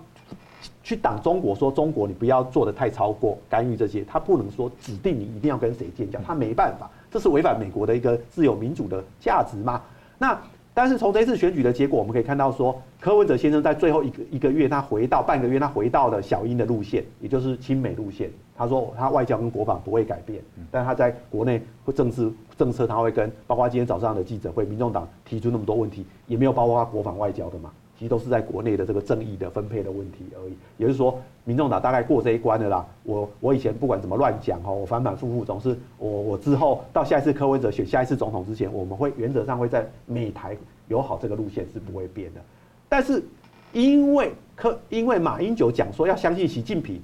[0.84, 9.81] 去挡中国，说中国你不要做的太超过干预这些，他不能说指定你一定要跟谁建交，他没办法，这是违反美国的一个自由民主的价值嘛。
[10.17, 10.38] 那。
[10.76, 18.30] 但是从这次选举的结果，我们可以看到说，柯文哲先生在最后一个一个月，他回到半个月，他回到了小英的路线，也就是亲美路线。
[18.58, 27.72] 他说他外交跟国防不会改变，但他在国内会政治政策他会跟，包括今天早上的记者会，民众党提出那么多问题，也没有包括他国防外交的嘛。
[27.97, 32.86] 其实都是在国内的这个正义的分配的问题而已，也就是说，民众党大概过这一关的啦。
[33.03, 40.58] 我我以前不管怎么乱讲哈，我反反复复总是我我之后到下一次柯文哲选下一次总统之前，我们会原则上会在美台
[40.89, 42.41] 友好这个路线是不会变的。
[42.89, 43.23] 但是
[43.71, 47.01] 因为柯因为马英九讲说要相信习近平，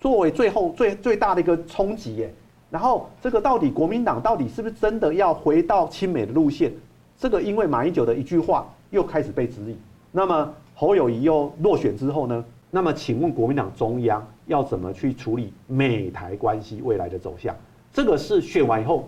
[0.00, 2.34] 作为最后最最大的一个冲击耶，
[2.70, 6.72] 然后这个到底国民党到底是不是真的要回到亲美的路线？
[7.18, 9.76] 这个因为马英九的一句话又开始被质疑。
[10.16, 12.42] 那么侯友谊又落选之后呢？
[12.70, 17.54] 那么请问国民党中央要怎么去处理美台关系未来的走向？
[17.92, 19.06] 这个是选完以后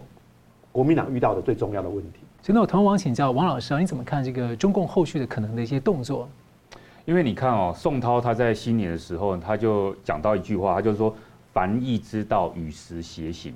[0.71, 2.19] 国民党遇到的最重要的问题。
[2.43, 6.29] 所以那，我同王请教王老师啊，你怎么看这个中共后续的可能的一些动作？
[7.07, 11.15] 因为你看哦，宋涛他在新年的时候他就讲到一句话，他就是说
[11.55, 13.55] “凡易之道，与时偕行”。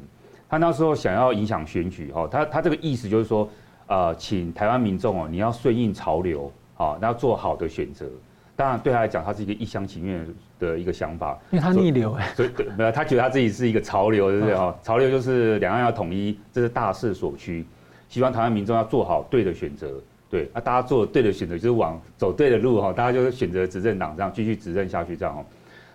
[0.49, 3.47] 他那时候想要影响选举哦，他他这个意思就是说，
[3.89, 6.51] 呃，请台湾民众哦，你要顺应潮流。
[6.83, 8.07] 好，那要做好的选择。
[8.55, 10.27] 当然，对他来讲，他是一个一厢情愿
[10.59, 14.55] 的一个想法，因为他逆流哎，所以没有他觉得他自己是一个潮流，对不对？
[14.55, 17.65] 哈，潮流就是两岸要统一，这是大势所趋。
[18.09, 19.95] 希望台湾民众要做好对的选择，
[20.29, 25.45] 对，那大家做对的选择就是往走对的路哈，大家就是选择执政党这样继续执政下去这样哦。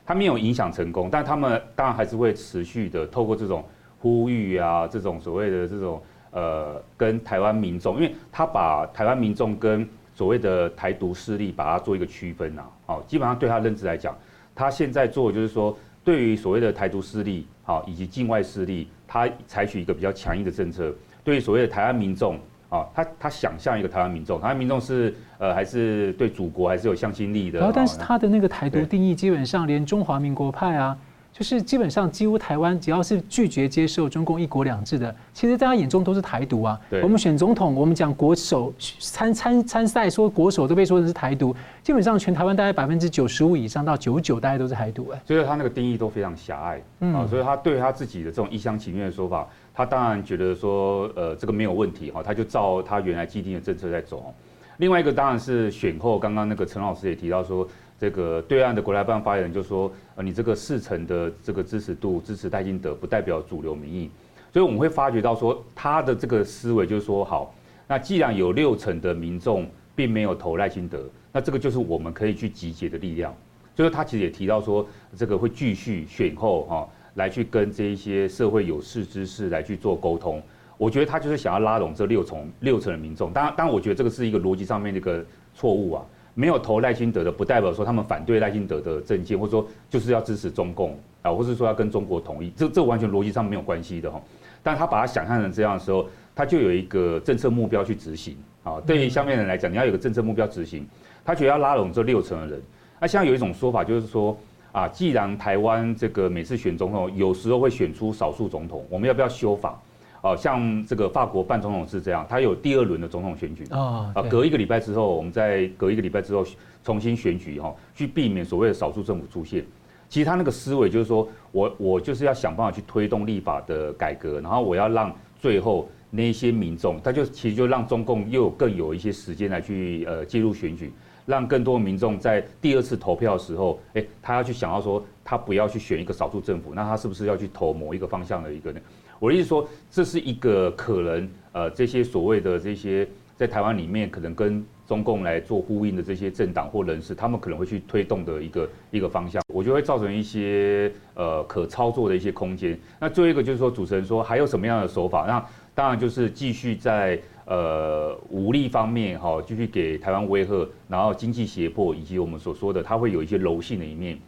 [0.06, 3.64] 他没有影响成功，但他们当然还是会持续的透过这种
[4.00, 14.18] 呼吁啊，这种所谓的这种呃跟台湾民众，因为他把台湾民众跟所谓的台独势力把它做一个区分呐，好，基本上对他认知来讲，
[14.56, 20.92] 他现在做的就是说，对于所谓的台独势力，好以及境外势力，他采取一个比较强硬的政策，
[21.24, 22.40] 对于所谓的台湾民众。
[22.70, 27.60] 啊，他他想象一个台湾民众，台湾民众是呃还是对祖国还是有向心力的。
[27.60, 30.98] 然后，但是他的那个台独定义，基本上连中华民国派啊，
[31.38, 36.80] 就是基本上几乎台湾只要是拒绝接受中共一国两制的，其实在他眼中都是台独啊。
[37.04, 45.22] 我们选总统，我们讲国手参参参赛说国手都被说的是台独，基本上全台湾大概百分之九十五以上到九九，大概都是台独哎。
[45.28, 49.48] 所以他那个定义都非常狭隘，啊，所以他对他自己的这种一厢情愿的说法。
[49.76, 54.34] 他当然觉得说，呃，这个没有问题哈，他就照他原来既定的政策在走。
[54.78, 57.68] 另外一个当然是选后，刚刚那个陈老师也提到说，
[58.00, 64.10] 这个对岸的国台办发言人就说，呃，你这个四成的这个支持度支持赖清德，不代表主流民意。
[64.52, 67.54] 所以我们会发觉到说，他的这个思维就是说，好，
[67.88, 73.34] 那既然有六成的民众并没有投赖清德，那这个就是我们可以去集结的力量。
[73.76, 76.88] 所以他其实也提到说，这个会继续选后哈。
[77.18, 80.40] 来去跟这一些社会有识之士来去做沟通，
[80.78, 83.34] 我觉得他就是想要拉拢这六成六成的民众。
[83.34, 86.06] 当然，当然，我觉得这个是一个逻辑上面的一个错误啊。
[86.40, 94.22] 没有投赖清德的，不代表说他们反对赖清德的政见，或者说就是要支持中共啊，或是说要跟中国统一，这这完全逻辑上没有关系的哈。
[94.62, 98.80] 但他把它想象成这样的时候，他就有一个政策目标去执行啊。
[98.86, 100.88] 对于下面人来讲，你要有个政策目标执行，
[101.26, 102.62] 他觉得要拉拢这六成的人。
[103.00, 104.38] 那现在有一种说法就是说。
[104.74, 109.80] 啊，既然台湾这个每次选总统，有时候会选出少数总统，我们要不要修法？
[110.22, 116.46] 哦、啊，像这个法国办总统是这样，他有第二轮的总统选举啊，隔一个礼拜之后，我们再隔一个礼拜之后
[116.84, 119.66] 重新选举哈，去避免所谓的少数政府出现。
[120.10, 130.92] 其实他那个思维就是说，我我就是要想办法去推动立法的改革，然后我要让最后那些民众，他就其实就让中共又有更有一些时间来去呃介入选举。
[131.26, 138.80] 让更多民众在第二次投票的时候，哎，他要去想要说，他不要去选一个少数政府，那他是不是要去投某一个方向的一个呢？
[139.20, 152.78] 我的意思说，这是一个可能，呃，这些所谓的这些在台湾里面可能跟中共来做呼应的这些政党或人士，他们可能会去推动的一个一个方向，我觉得会造成一些呃可操作的一些空间。
[153.00, 155.26] 那最后一个就是说，主持人说还有什么样的手法？
[155.26, 157.20] 那当然就是继续在。
[157.50, 164.20] 呃，武力方面哈，继续给台湾威吓，然后经济胁迫，以及我们所说的，它会有一些柔性的一面，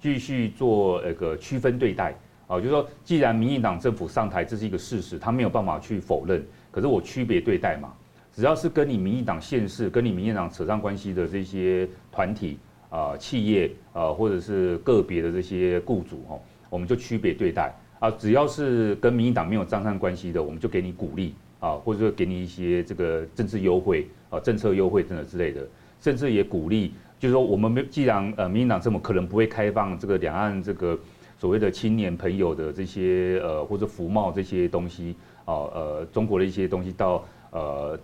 [0.00, 2.14] 继续做那个区分对待
[2.48, 7.92] 啊，就是说，既然民进党政府上台，这是一个事实，他没有办法去否认，可是我区别对待嘛，
[8.34, 12.58] 只要是跟你民进党县市、跟你民进党扯上关系的这些团体
[12.90, 16.36] 啊、企业啊，或者是个别的这些雇主哈，
[16.68, 21.34] 我们就区别对待啊，只要是跟民进党没有沾上关系的，我们就给你鼓励。
[21.60, 25.66] 啊，或者说给你一些这个政治优惠啊，政策优惠等等之类的，
[26.00, 30.96] 甚至也鼓励，就是说我们没既然呃民进党这么可能不会开放这个两岸这个
[31.38, 37.98] 所谓的青年朋友的这些呃或者服贸这些东西啊呃中国的一些东西到呃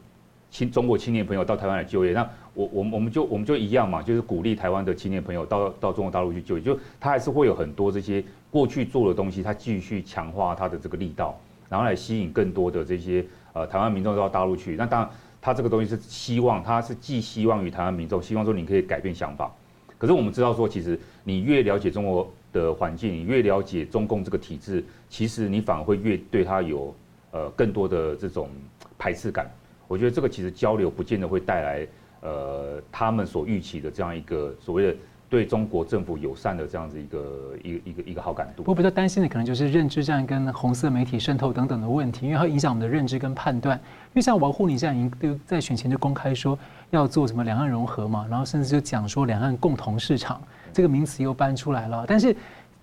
[0.50, 2.22] 青中国青年朋友到台湾来就业，那
[2.54, 13.24] 我我我们就我们就一样嘛，就是鼓励台湾的青年朋友到到中国大陆去就业，就他还是会有很多这些过去做的东西，他继续强化他的这个力道，然后来吸引更多的这些。
[13.56, 19.48] 呃，台湾民众到大陆去，那当然，他这个东西是希望，他是寄希望于台湾民众，希望说你可以改变想法。
[19.96, 26.94] 可是我们知道说，其实你越了解中国的环境，你越了解中共这个体制，其实你反而会越对他有
[27.32, 28.48] 呃更多的这种
[28.96, 29.50] 排斥感。
[29.86, 31.86] 我觉得这个其实交流不见得会带来
[32.22, 34.96] 呃他们所预期的这样一个所谓的。
[35.30, 38.62] 对中国政府友善的这样子一个一个一个一个好感度。
[38.66, 43.76] 我比较担心的可能就是认知战跟红色媒体渗透等等的问题，因为它会影响我们的认知跟判断。
[43.76, 46.56] 因为像王沪宁现在已经都在选前就公开说
[46.90, 50.40] 要做什么两岸融合嘛，然后甚至就讲说两岸共同市场
[50.74, 52.04] 这个名词又搬出来了。
[52.06, 52.36] 但是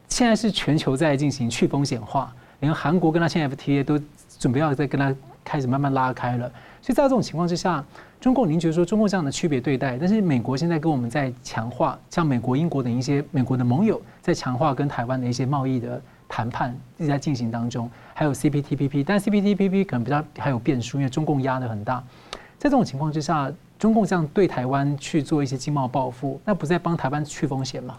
[0.07, 3.99] 现在是全球在进行去风险化，连韩国跟他签 FTA 都
[4.39, 6.49] 准备要再跟他开始慢慢拉开了。
[6.81, 7.83] 所以在这种情况之下，
[8.19, 22.03] 中共，您觉得说中共这样的区别对待，但是美国现在跟我们在强化，像美国、英国等一些美国的盟友在强化跟台湾的一些贸易的谈判一直在进行当中，还有 CPTPP，但 CPTPP 可能比较还有变数，因为中共压得很大。
[22.57, 23.51] 在这种情况之下，
[23.81, 27.97] 中共这样对台湾去做一些经贸报复，那不是在帮台湾去风险吗？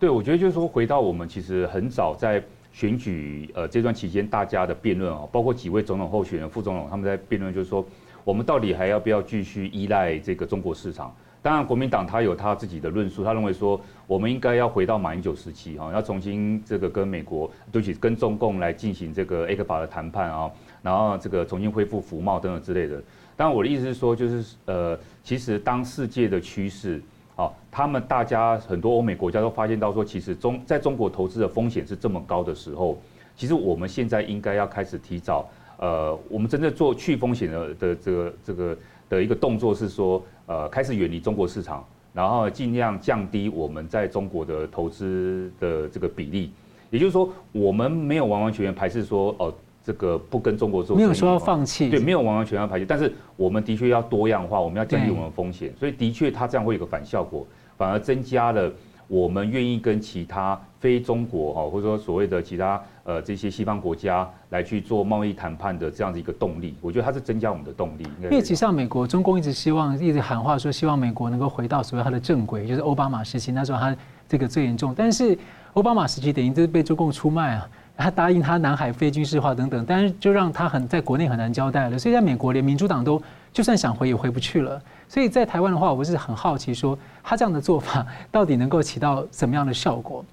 [0.00, 2.42] 对，我觉得就是说，回到我们其实很早在
[2.72, 7.86] 选举呃这段期间，大家的辩论啊，包括几位总统候选人、副总统他们在辩论，就是说。
[8.24, 11.12] 我们到底还要不要继续依赖这个中国市场？
[11.42, 20.48] 当然，国民党他有他自己的论述，他认为说我们应该要回到马英九时期哈，要重新这个跟美国，对不起，跟中共来进行这个 ECFA 的谈判啊，
[20.82, 23.02] 然后这个重新恢复服贸等等之类的。
[23.42, 27.02] 当然，我的意思是说，就是呃，其实当世界的趋势
[27.34, 32.96] 啊，他们大家很多欧美国家都发现到说，其实中在中国投资的风险是这么高的时候，
[33.34, 38.78] 其实我们现在应该要开始提早，呃，我们真正做去风险的的这个这个
[39.08, 40.22] 的一个动作是说。
[40.46, 46.52] 呃，开始远离中国市场，然后尽量降低我们在中国的投资的这个比例。
[46.90, 49.54] 也就是说，我们没有完完全全排斥说，哦，
[49.84, 52.84] 这个不跟中国做，没有说要放弃，对，没有完完全全要排挤。
[52.84, 55.72] 但是我们的确要多样化，我们要降低我们的风险。
[55.78, 58.70] 所以的确，它这样会有个反效果，反而增加了
[59.08, 62.80] 我们愿意跟其他非中国哈，或者说所谓的其他。
[63.04, 68.06] 呃，这些西方国家来去做贸易谈判的这样的一个动力，我觉得它是增加我们的动力。
[68.22, 73.96] 因为其实像美国，中共一直希望，一直喊话说，希望美国能够回到所谓它的正轨，就是奥巴马时期那时候它
[74.28, 74.94] 这个最严重。
[74.96, 75.36] 但是
[75.72, 81.98] 奥巴马时期等于就是被中共出卖啊，他答应他南海非军事化等等，但是就让他很在国内很难交代了。
[81.98, 83.22] 所以在美国，连民主党都
[83.52, 84.80] 就算想回也回不去了。
[85.08, 90.24] 所以在台湾的话，我是很好奇说，他这样的做法到底能够起到什么样的效果？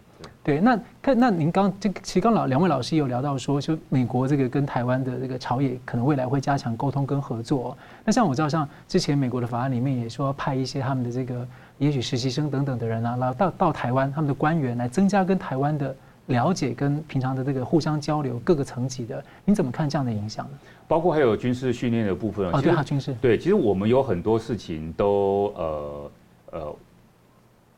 [0.41, 7.77] 对，那看那您刚这其实刚老两位老师有聊到说，就美国这个跟台湾的这个朝野可能未来会加强沟通跟合作。
[8.03, 11.45] 那像我知道，像之前美国的法案里面也说派一些他们的这个
[11.77, 15.95] 也许实习生等等的人啊，然后到到台湾，他们的官员来增加跟台湾的
[16.29, 20.57] 了解跟平常的这个互相交流，各个层级的，你怎么看这样的影响呢？
[20.87, 26.11] 包括还有军事训练的部分啊，对啊，军事对，其实我们有很多事情都呃
[26.51, 26.75] 呃。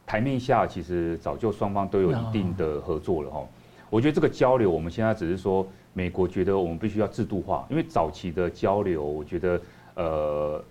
[0.03, 3.47] 台面下其实早就双方都有一定的合作了哈，
[3.89, 9.61] 我觉得这个交流我们现在只是说美国觉得我们必须要制度化，因为早期的交流我觉得
[9.95, 10.61] 呃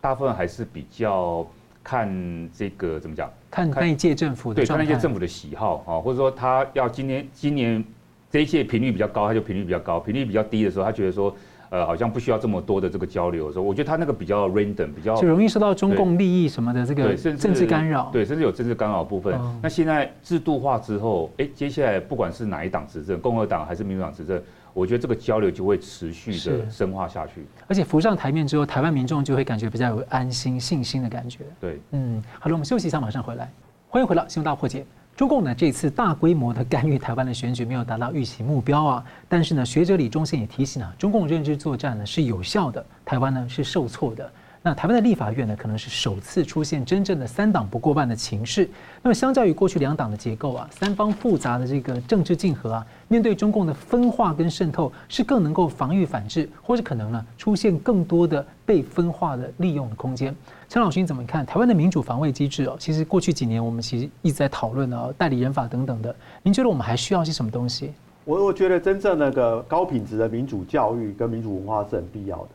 [0.00, 1.46] 大部分还是比较
[1.82, 7.84] 看这个怎么讲，看那一届政府的对，看那一届政府的喜好啊，或者说他要今年今年
[8.30, 11.34] 这一届频率比较高，他就频率比较高，频率比较低的时候，他觉得说。
[11.72, 19.38] 呃，好像不需要这么多的这个交流的时候，我觉得他那个比较 random，比较就容易受到中共利益什么的这个政治干扰，对，甚至有政治干扰部分。
[19.62, 24.42] 那现在制度化之后，哎，接下来不管是哪一党执政，共和党还是民主党执政，
[24.72, 27.46] 我觉得这个交流就会持续的深化下去。
[27.66, 31.40] 而且浮上台面之后，台湾民众就会感觉比较有安心、信心的感觉。
[31.60, 33.50] 对，嗯，好了，我们休息一下，马上回来。
[33.88, 34.80] 欢迎回到《新闻大破解》。
[35.16, 44.32] 中共呢，这次大规模的干预台湾的选举没有达到预期目标啊，但是呢，学者李忠信也提醒啊，中共认知作战呢是有效的，台湾呢是受挫的。
[44.62, 48.68] 那台湾的立法院呢，可能是首次出现真正的三党不过半的情势。
[49.00, 60.34] 那么，相较于过去两党的结构啊，三方复杂的这个政治竞合啊，面对中共的分化跟渗透，是更能够防御反制，或者可能呢出现更多的被分化的利用的空间。
[60.68, 62.76] 陈老师，你怎么看台湾的民主防卫机制哦？
[62.78, 66.14] 其实过去几年我们其实一直在讨论啊，代理人法等等的。
[66.42, 67.94] 您觉得我们还需要些什么东西？
[68.26, 72.48] 我我觉得真正那个高品质的民主教育跟民主文化是很必要的。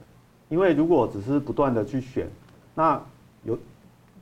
[0.49, 2.27] 因为如果只是不断的去选，
[2.73, 3.01] 那
[3.43, 3.57] 有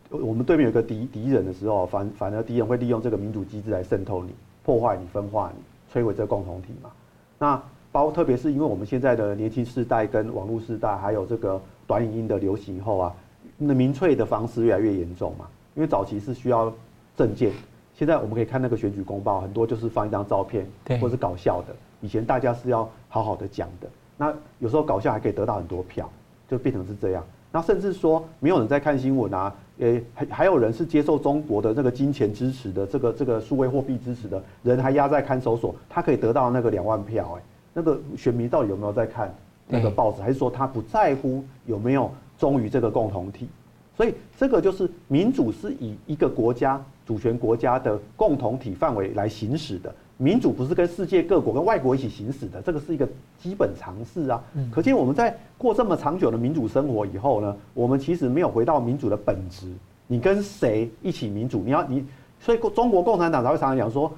[0.09, 5.61] 我们对面有个敌敌人的时候，反反而敌人会利用这个民主机制来渗透你、破坏你、分化你、
[5.91, 6.91] 摧毁这个共同体嘛。
[7.39, 7.61] 那
[7.91, 13.15] 包特别是因为我们现在的年轻世代跟网络世代，还有这个短影音的流行以后啊，
[13.57, 15.47] 那民粹的方式越来越严重嘛。
[15.75, 16.71] 因为早期是需要
[17.17, 17.51] 证件，
[17.95, 20.67] 现在我们可以看那个选举公报，很多就是放一张照片，
[21.01, 21.75] 或是搞笑的。
[22.01, 23.87] 以前大家是要好好的讲的。
[24.17, 26.09] 那有时候搞笑还可以得到很多票，
[26.49, 27.23] 就变成是这样。
[27.51, 37.41] 那甚至说没有人在看新闻啊，诶，还还有人是接受中国的那个金钱支持的，这个这个数位货币支持的人还压在看守所，他可以得到那个两万票，诶，
[37.73, 39.33] 那个选民到底有没有在看
[39.67, 43.47] 那个报纸，还是说他不在乎有没有忠于这个共同体？
[43.95, 49.93] 所以这个就是民主是以一个国家主权国家的共同体范围来行使的。
[50.17, 53.07] 民主不是跟世界各国、跟外国一起行使的，这个是一个
[53.41, 54.41] 基本常识啊。
[54.71, 59.67] 可见我们在过这么长久的民主生活以后呢，我们其实没有回到民主的本质。
[60.07, 61.63] 你跟谁一起民主？
[61.65, 62.05] 你要你，
[62.39, 64.11] 所以中国共产党才会常常讲说，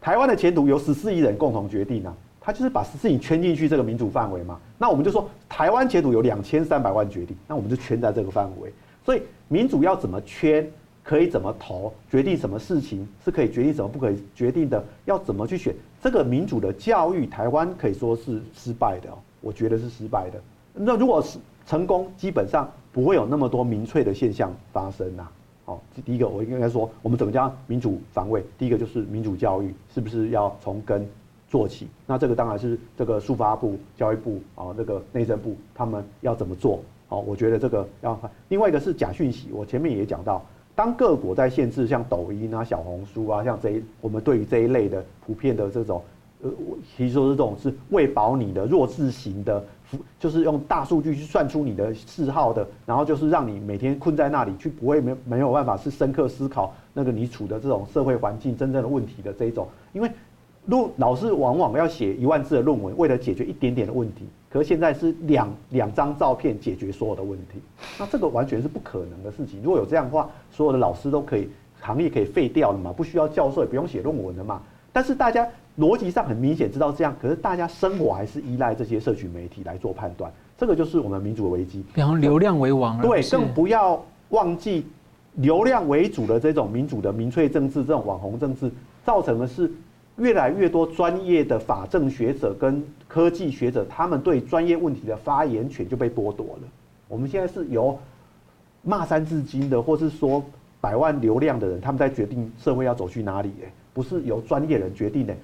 [0.00, 2.14] 台湾的前途由十四亿人共同决定啊。
[2.44, 4.58] 他就是把十四亿圈进去这个民主范围嘛。
[4.76, 8.72] 那我们就说，台湾前途由两千三百万决定，那我们就圈在这个范围。
[9.04, 10.68] 所以民主要怎么圈？
[11.12, 20.40] 可以怎么投，决定什么事情是可以决定什么不可以决定的，要怎么去选这个民主的教育，台湾可以说是失败的哦，我觉得是失败的。
[20.72, 25.28] 那如果是成功，基本上不会有那么多民粹的现象发生呐。
[25.66, 28.42] 好，这第一个我应该说，我们怎么讲民主防卫？
[28.56, 31.06] 第一个就是民主教育，是不是要从根
[31.46, 31.88] 做起？
[32.06, 36.80] 那这个当然是这个数发部、教育部啊，这个内政部他们要怎么做？
[37.06, 38.18] 好，我觉得这个要。
[38.48, 40.42] 另外一个是假讯息，我前面也讲到，
[40.74, 46.02] 当各国在限制像抖音啊、小红书啊，像这一我们对于这一类的普遍的这种，
[46.42, 46.50] 呃，
[46.96, 49.64] 其实说是这种是喂饱你的弱智型的。
[50.18, 59.68] 就是用大数据去算出你的嗜好的，然后就是让你每天困在那里去，不会没没有办法是深刻思考那个你处的这种社会环境真正的问题的这一种。
[59.92, 60.10] 因为
[60.64, 67.60] 论老师往往要写一万字的论文，为了解决一点点的问题，可是现在是两两张照片解决所有的问题，
[67.98, 69.60] 那这个完全是不可能的事情。
[69.62, 71.48] 如果有这样的话，所有的老师都可以
[71.80, 74.60] 行业可以废掉了嘛，不需要教授也不用写论文了嘛。
[74.92, 75.48] 但是大家。
[75.78, 81.82] 逻辑上很明显知道这样，可是大家生活还是依赖这些社群媒体来做判断，这个就是我们民主的危机。
[81.94, 83.98] 比方流量为王，对，更不要
[84.28, 84.86] 忘记
[85.36, 88.70] 流量为主的这种民主的民粹政治，这种网红政治，
[89.02, 89.72] 造成的是
[90.22, 96.68] 越来越多专业的法政学者跟科技学者，他们对专业问题的发言权就被剥夺了。
[97.08, 97.98] 我们现在是由
[98.82, 100.40] 骂三字经的，或是说
[100.80, 105.34] 百万流量的人，他们在决定社会要走去哪里，哎，不是由专业人决定的。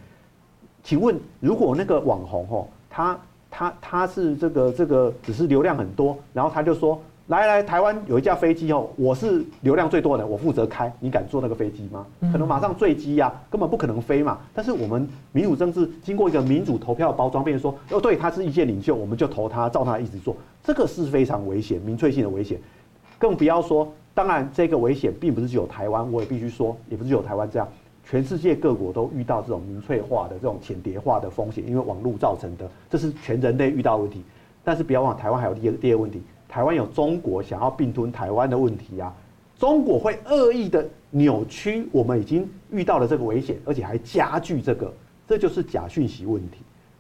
[0.85, 3.21] 请问，如果那个网红哦，他
[3.51, 12.07] 他他是这个这个只是流量很多，然后他就说，来来，台湾有一架飞机哦，我是流量最多的，我负责开，你敢坐那个飞机吗？
[12.33, 14.39] 可能马上坠机呀，根本不可能飞嘛。
[14.55, 22.59] 但是我们民主政治经过一个民主投票包装，变成说，哦，对，他是意见领袖，我们就投他，照他一直做，这个是非常危险，民粹性的危险。
[23.19, 27.69] 更不要说，当然这个危险并不是只有台湾，我也必须说，也不是只有台湾这样。
[28.09, 34.23] 全世界各国都遇到这种民粹化的这种浅碟化的风险，因为网络造成的，这是全人类遇到的问题。
[34.65, 39.15] 但是不要忘了，台湾还有第二第二个问题，台湾有中国想要并吞台湾的问题啊。
[39.59, 44.93] 中国会恶意的扭曲我们已经遇到的这个危险，而且还加剧这个，
[45.27, 46.59] 这就是假讯息问题，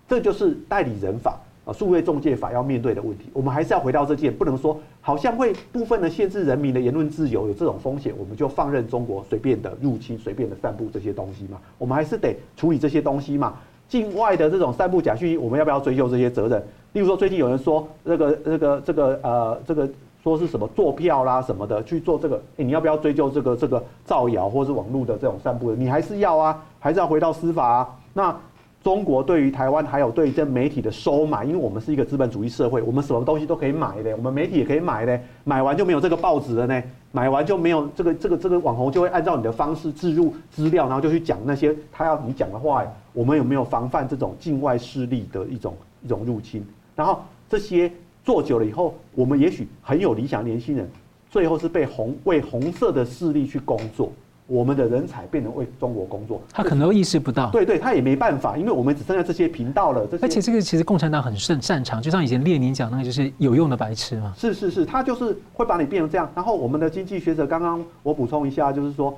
[0.09, 1.40] 这就是代理人法。
[1.64, 11.61] 啊，数位中介法要面对的问题，我们还是要回到这件，不能说好像会部分的限制人民的言论自由，有这种风险，我们就放任中国随便的入侵、随便的散布这些东西嘛？
[11.76, 13.55] 我们还是得处理这些东西嘛？
[13.86, 16.62] 境外的这种散布假讯息，我们要不要追究这些责任？
[16.99, 19.88] 例如说，最近有人说那个、那个、这个呃，这个
[20.20, 25.70] 说是什么作票啦什么的去做这个，你要不要追究这个这个造谣或是网络的这种散布？
[25.76, 27.88] 你还是要啊，还是要回到司法啊？
[28.12, 28.36] 那。
[28.80, 36.80] 中国对于台湾还有对于这媒体的收买，因为我们是一个资本主义社会，我们什么东西都可以买的，我们媒体也可以买的，买完就没有这个报纸了呢，
[37.11, 42.84] 买完就没有这个这个这个网红就会按照你的方式置入资料，然后就去讲那些他要你讲的话。
[43.12, 45.74] 我们有没有防范这种境外势力的一种
[46.05, 46.64] 一种入侵？
[46.99, 47.88] 然后这些
[48.24, 50.90] 做久了以后，我们也许很有理想的年轻人，
[51.30, 54.11] 最后是被红为红色的势力去工作。
[54.49, 57.51] 我们的人才变成为中国工作，他可能都意识不到。
[57.51, 60.09] 对对，他也没办法，因为我们只剩下这些频道了。
[60.20, 64.32] 而且这个其实共产党很擅擅长，就像以前列宁讲那个，就是有用的白痴嘛。
[64.36, 66.28] 是是是，他就是会把你变成这样。
[66.34, 69.16] 然后我们的经济学者刚刚我补充一下，就是说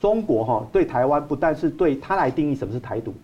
[0.00, 3.14] 中国哈对台湾不但是对他来定义什么是台独，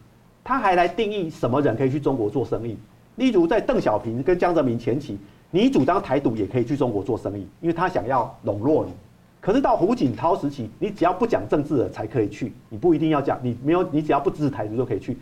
[0.45, 2.79] 他还来定义什么人可以去中国做生意。
[3.19, 5.19] 例如在邓小平跟江泽民前期，
[5.51, 8.93] 你主张台独也可以去中国做生意，因为他想要笼络你。
[9.41, 15.19] 可是到胡锦涛时期，你只要不讲政治的才可以去，你不一定要讲，你没有，你只要不支持台独就可以去。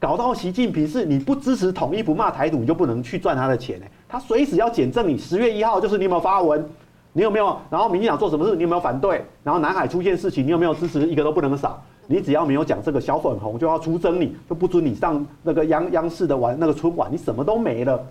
[0.00, 3.86] 搞到习近平是你不支持统一不骂台独，你就不能去赚他的钱呢？
[4.08, 5.18] 他随时要检证你。
[5.18, 6.64] 十月一号就是你有没有发文，
[7.12, 7.56] 你有没有？
[7.70, 9.24] 然后民进党做什么事，你有没有反对？
[9.42, 11.06] 然后南海出现事情，你有没有支持？
[11.06, 11.82] 一个都不能少。
[12.08, 18.04] 你只要没有讲这个小粉红，就要出征你，就不准你上那个央央视的玩那个春晚，你什么都没了。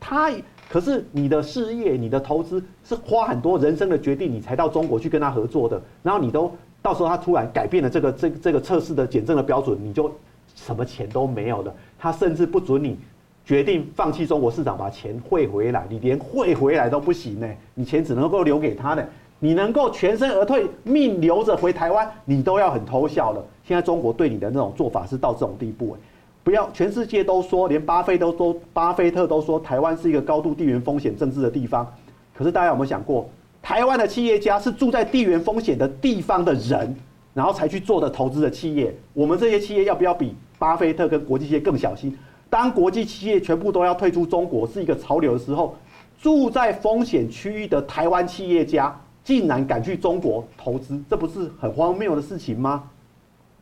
[0.00, 0.32] 他。
[0.70, 5.80] 可是你的事业、你的投资是花很多人生的决定，你才到中国去跟他合作的。
[6.02, 6.52] 然后你都
[6.82, 10.12] 到时候他突然改变了这个这这个测试的检证的标准，你就
[10.54, 11.74] 什么钱都没有了。
[11.98, 12.98] 他甚至不准你
[13.46, 17.48] 决定放弃中国市场，把钱汇回来，你连汇回来都不行呢。
[17.72, 19.02] 你钱只能够留给他呢。
[19.40, 23.44] 你能够全身而退，命留着回台湾，你都要很偷笑了。
[23.64, 26.00] 现在中国对你的那种做法是到这种地步哎。
[26.42, 31.86] 不要，全世界都说，连巴菲特都说，巴菲特都说，台湾是一个高度地缘风险政治的地方。
[32.34, 33.28] 可是大家有没有想过，
[33.60, 36.96] 台湾的企业家是住在地缘风险的地方的人，
[37.34, 38.94] 然后才去做的投资的企业。
[39.12, 42.16] 我们这些企业要不要比巴菲特跟国际企业更小心？
[42.48, 45.76] 当国际企业全部都要退出中国是一个潮流的时候，
[46.18, 48.98] 住在风险区域的台湾企业家
[49.28, 52.82] 竟然敢去中国投资，这不是很荒谬的事情吗？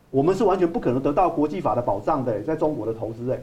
[0.09, 3.37] 我们是完全不可能得到国际法的保障的，在中国的投资，哎。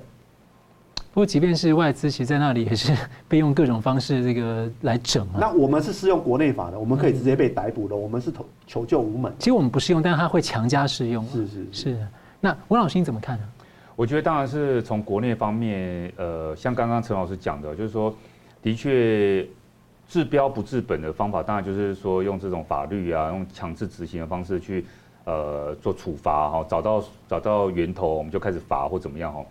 [1.12, 2.97] 不过，即便是外资，其实在那里也是
[3.29, 5.37] 被用各种方式这个来整啊。
[5.39, 9.31] 那我们是适用国内法的，我们可以直接被逮捕的，我们是求求救无门。
[9.39, 11.22] 其实我们不适用，但是他会强加适用。
[11.29, 12.07] 是是是。
[12.41, 13.45] 那温老师你怎么看呢？
[13.97, 18.12] 我觉得当然是从国内方面，呃，像刚刚陈老师讲的，就是说，
[18.62, 19.47] 的确，
[20.07, 24.84] 治标不治本的方法，当然就是说用这种法律啊，用强制执行的方式去
[25.24, 29.46] 呃做处罚哈，找到找到源头，我们就开始罚或怎么样哈，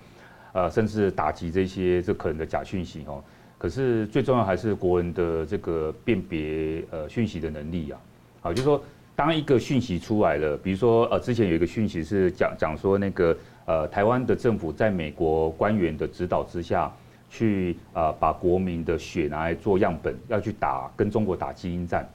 [0.54, 3.22] 呃，甚至打击这些这可能的假讯息哈。
[3.58, 8.00] 可是最重要还是国人的这个辨别呃讯息的能力啊，
[8.42, 8.82] 好，就是说
[9.16, 13.36] 当一个讯息出来了，比如说呃之前有一个讯息是讲讲说那个
[13.66, 16.90] 呃台湾的政府在美国官员的指导之下。
[17.34, 22.08] 去啊、把国民的血拿来做样本，要去打跟中国打基因战。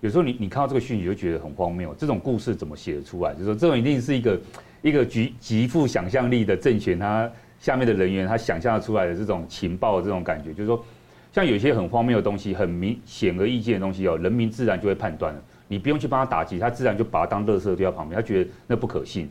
[0.00, 3.34] 有时候你你看到这个讯息就觉得很荒谬，这种故事怎么写得出来？
[3.34, 4.40] 就是说这种一定是一个
[4.80, 10.82] 一个极极富想象力的政权，他下面的人员他想象出来的这种情报的这种感觉，就是说
[11.32, 19.28] 像有些很荒谬的东西，很明显而易见的东西哦，人民自然就会判断了，你不用去帮他打击，他自然就把它当垃圾丢在旁边，他觉得那不可信。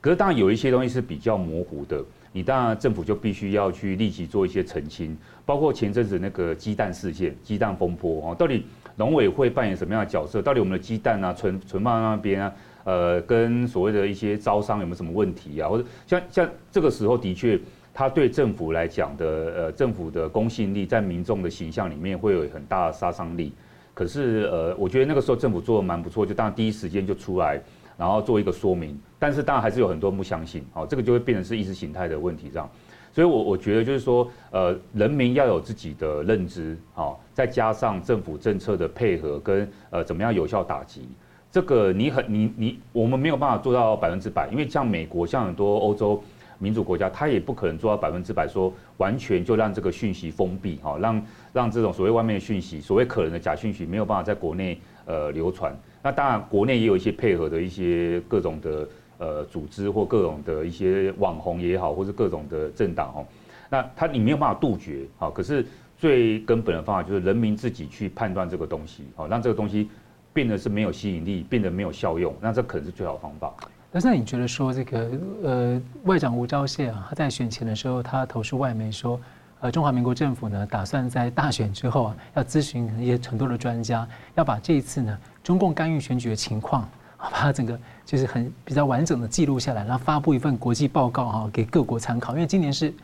[0.00, 2.02] 可是当然有一些东西是比较模糊的。
[2.32, 5.16] 你当然政府就必须要去立即做一些澄清，
[5.46, 8.64] 包括前阵子那个鸡蛋事件、鸡蛋风波哦，到底
[8.96, 10.42] 农委会扮演什么样的角色？
[10.42, 12.52] 到底我们的鸡蛋啊存存放那边啊，
[12.84, 15.68] 呃，跟所谓的一些招商有没有什么问题啊？
[15.68, 17.58] 或者像像这个时候的确，
[17.94, 23.52] 他对政府来讲的呃政府的公信力在民众的形象里面会有很大的杀伤力。
[23.94, 27.60] 可是呃，我觉得那个时候政府做的蛮不错，就当然第一时间就出来。
[27.98, 32.70] 然后做一个说明，但是当然还是有很多人不相信，好，这个就会变成是意识形态的问题这样，
[33.12, 41.08] 所以我我觉得就是说，呃，人民要有自己的认知，好，再加上政府政策的配合跟呃怎么样有效打击，
[41.50, 46.22] 这个你很你你我们没有办法做到百分之百，因为像美国像很多欧洲
[46.60, 55.76] 民主国家，它也不可能做到百分之百，说完全就让这个讯息封闭，哈，让让这种所谓外面的讯息，所谓可能的假讯息没有办法在国内呃流传。
[56.02, 58.88] 那当然，国内也有一些配合的一些各种的
[59.18, 63.26] 呃组织或各种的一些网红也好，或是各种的政党哦。
[63.68, 65.66] 那他你没有办法杜绝，好，可是
[65.98, 69.90] 最根本的方法就是人民自己去判断这个东西，好，让这个东西
[70.32, 73.52] 变得是没有吸引力，变得没有效用，那这可能是最好方法。
[73.90, 75.10] 但是你觉得说这个
[75.42, 79.20] 呃外长吴钊燮啊，他在选前的时候，他投诉外媒说。
[79.60, 84.06] 呃，中华民国政府呢，打算在大选之后啊，要咨询一些很多的专家，
[84.36, 86.88] 要把这一次呢中共干预选举的情况，
[87.18, 92.34] 把它整个就是很比较完整的记录下来，然后发布一份国际报告哈，给各国参考。
[92.34, 92.94] 因为今年是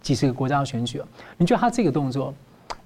[0.00, 1.02] 几十个国家的选举，
[1.36, 2.32] 你觉得他这个动作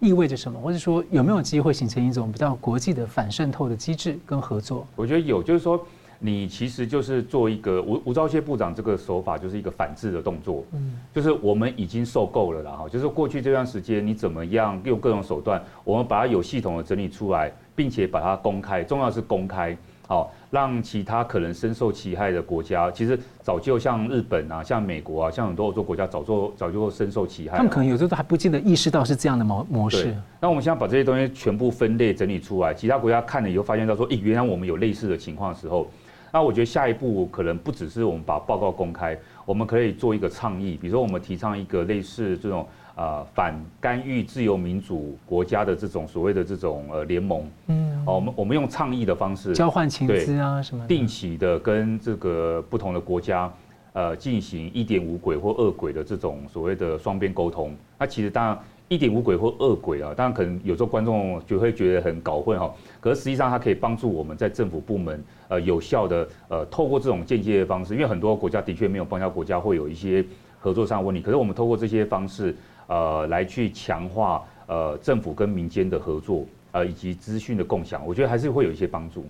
[0.01, 0.61] 意味着什么？
[0.61, 4.85] 或者说有没有机会形成一种比较国际的反渗透的机制跟合作？
[4.97, 5.87] 我觉得有，就是说。
[6.25, 10.65] 你其实就是做一个吴吴钊燮部长这个手法，就是一个反制的动作。
[10.73, 27.57] 嗯，就是我们已经受够了啦哈，就是过去这段时间你怎么样用各种手段，我们把它有系统的整理出来，并且把它公开，重要是公开，好让其他可能深受其害的国家，其实早就像日本啊、像美国啊、像很多欧洲国家早就早就深受其害。
[27.57, 30.15] 他们可能有时候还不见得意识到是这样的模模式。
[30.41, 35.91] 那我们现在把这些东西全部分类整理出来，其他国家看了以后发现到说，诶，原来我们有类似的情况的时候。
[36.33, 53.53] 那我觉得下一步可能不只是我们把报告公开，我们可以做一个倡议，比如说我们提倡一个类似这种呃反干预自由民主国家的这种所谓的这种呃联盟，嗯，哦，我们我们用倡议的方式交换情资啊什么，定期的跟这个不同的国家
[53.93, 57.77] 呃进行一点五轨或二轨的这种所谓的双边沟通。
[57.99, 58.59] 那其实当然。
[58.93, 62.71] 一点五轨或二轨啊，当然可能有时候观众就会觉得很搞混哈。
[63.01, 70.23] 可是实际上它可以帮助我们在政府部门呃有效的呃透过这种间接的方式，因为很多国家的确没有邦交国家会有一些
[70.61, 71.23] 合作上的问题。
[71.23, 72.55] 可是我们透过这些方式
[72.87, 79.25] 呃来去强化呃政府跟民间的合作呃以及资讯的共享，我觉得还是会有一些帮助。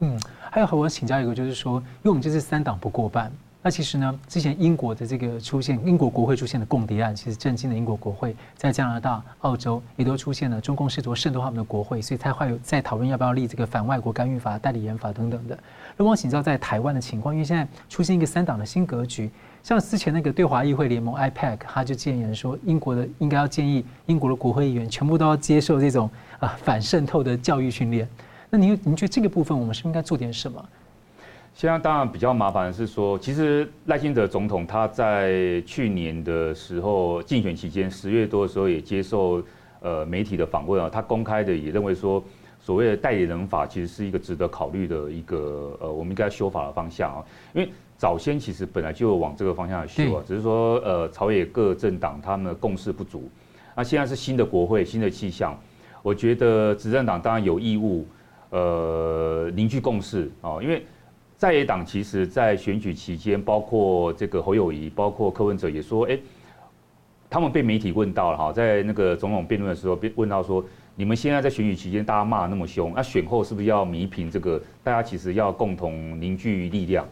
[0.00, 0.20] 嗯，
[0.50, 3.32] 还有和我请教一个，就是说，因为我们这次三党不过半。
[3.66, 15.58] 那其实呢，之前英国的这个出现，英国国会出现的共谍案，其实震惊了英国国会，在加拿大、澳洲也都出现了中共试图渗透他们的国会，所以才会有在讨论要不要立这个反外国干预法、代理人法等等的。
[15.96, 19.30] 那么请教在台湾的情况，因为现在出现一个三党的新格局，
[19.62, 28.06] 像之前那个对华议会联盟 IPAC，他就建议说，英国的应该要建议英国的国会议员全部都要接受这种啊反渗透的教育训练。
[28.50, 30.62] 那您您觉得这个部分我们是不是应该做点什么？
[31.54, 39.40] 现在当然比较麻烦的是说，其实赖清德总统他在去年的时候竞选期间十月多的时候也接受
[39.80, 42.22] 呃媒体的访问啊，他公开的也认为说，
[42.58, 47.24] 所谓的代理人法其实是一个值得考虑的一个呃我们应该修法的方向啊，
[47.54, 53.30] 因为早先其实本来就往这个方向来修啊，只是说呃朝野各政党他们的共识不足，
[53.76, 55.56] 那现在是新的国会新的气象，
[56.02, 58.04] 我觉得执政党当然有义务
[58.50, 60.84] 呃凝聚共识啊，因为。
[61.44, 66.18] 在野党其实，在选举期间，包括这个侯友宜，包括柯文哲也说，哎，
[67.28, 70.64] 他们被媒体问到了哈，在那个总统辩论的时候被问到说，
[70.96, 74.58] 你们现在在选举期间大家骂那么凶，那选后是不是要弥平这个？
[74.82, 77.06] 大家其实要共同凝聚力量。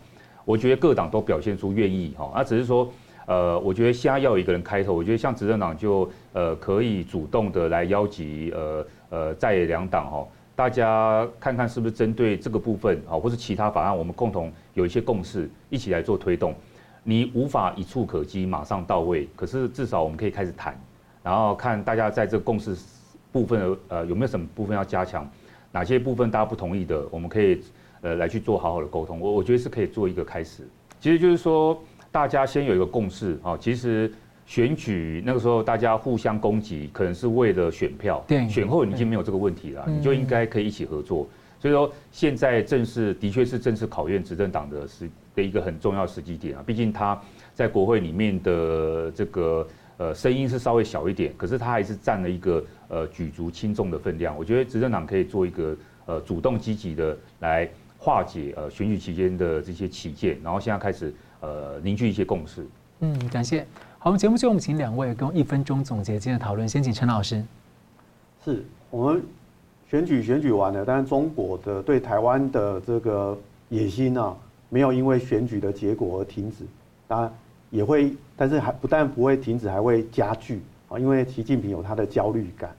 [0.47, 2.91] 我觉得各党都表现出愿意哈，那只是说，
[3.27, 16.55] 呃，我觉得现在要有一个人开头，我觉得像执政党就呃可以主动的来邀集呃呃在野两党哈，大家看看是不是针对这个部分啊，或是其他法案，我们共同有一些共识，一起来做推动。
[17.05, 20.79] 你无法一触可及，马上到位，可是至少我们可以开始谈，
[21.23, 22.77] 然后看大家在这个共识
[23.31, 25.29] 部分的呃有没有什么部分要加强，
[25.71, 27.63] 哪些部分大家不同意的，我们可以。
[28.05, 30.67] 呃，来去做好好的沟通，我我觉得是可以做一个开始。
[30.99, 31.81] 其实就是说，
[32.11, 33.57] 大家先有一个共识啊。
[33.57, 34.13] 其实
[34.47, 38.25] 选举那个时候大家互相攻击，可能是为了选票。
[38.27, 38.49] 对。
[38.49, 41.27] 选后你已经没有这个问题了，你就应该可以一起合作。
[41.59, 46.63] 所以说，现在正是的确是正式考验执政党的时的一个很重要时机点啊。
[46.67, 47.21] 毕竟他
[47.55, 49.67] 在国会里面的这个
[49.97, 54.37] 呃声音是稍微小一点，可是他还是占了一个呃举足轻重的分量。
[54.37, 55.77] 我觉得执政党可以做一个
[56.07, 57.69] 呃主动积极的来。
[58.05, 62.67] 化解呃选举期间的这些起见，然后现在开始呃凝聚一些共识。
[62.99, 63.65] 嗯，感谢。
[64.05, 66.69] 好，我们节目最后我们请两位跟我一分钟总结今天的讨论。
[66.69, 67.41] 先请陈老师。
[68.45, 69.23] 是我们
[69.89, 73.39] 选举选举完了，但是中国的对台湾的这个
[73.69, 74.37] 野心呢、啊，
[74.71, 76.65] 没有因为选举的结果而停止，
[77.07, 77.33] 当然
[77.71, 82.75] 也会，但是还不但不会停止，还会加剧啊，因为习近平有他的焦虑感。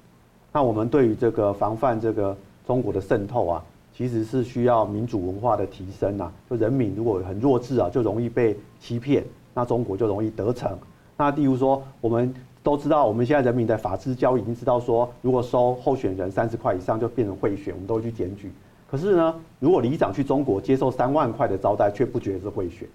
[0.51, 2.35] 那我们对于这个防范这个
[2.67, 3.63] 中国的渗透啊。
[3.95, 10.77] 其实是需要民主文化的提升呐，就人民如果很弱智啊，就容易被欺骗，那中国就容易得逞。
[11.23, 18.51] 那例如说，我们都知道，我们现在人民的法治教育已经知道说，如果收候选人三十块以上就变成贿选，我们都会去检举。
[18.91, 22.85] 可是呢，如果里长去中国接受三万块的招待，却不觉得是贿选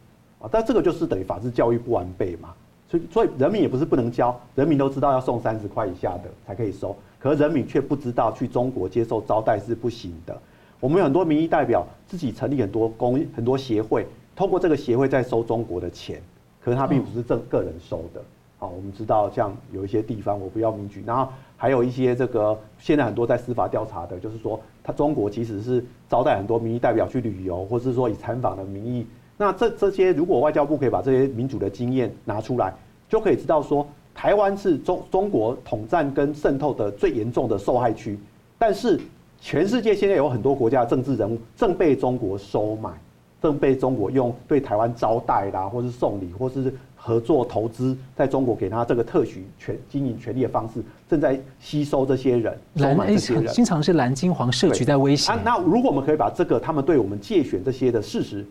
[0.41, 2.51] 啊，但这个就是等于法治教育不完备嘛。
[2.87, 10.39] 所以，所以人民也不是不能交，人民都知道要送三十块以下的才可以收，可是人民却不知道去中国接受招待是不行的。
[10.81, 14.07] 我们有很多民意代表自己成立很多公很多协会，
[14.37, 16.21] 通过这个协会在收中国的钱，
[16.63, 18.23] 可是他并不是正个人收的。
[18.59, 29.07] 好，我们知道像有一些地方我不要名举，然后还有一些这个现在很多在司法调查的，就是说他中国其实是招待很多民意代表去旅游，或是说以参访的名义。
[29.37, 32.75] 那这这些如果外交部可以把这些民主的经验拿出来，
[33.09, 38.19] 就可以知道说台湾是中中国统战跟渗透的最严重的受害区，
[38.59, 39.01] 但是。
[39.41, 42.91] 全世界现在有很多国家的政治人物正被中国收买，
[43.43, 53.47] 正被中国用对台湾招待啦，或是送礼，或是合作投资，在中国给他这个特许权经营权利的方式，正在吸收这些人，收买这些人。
[53.47, 55.33] 经常是蓝金黄社区在威胁。
[55.33, 58.47] 啊，那如果我们可以把这个他们对我们借选这些的事实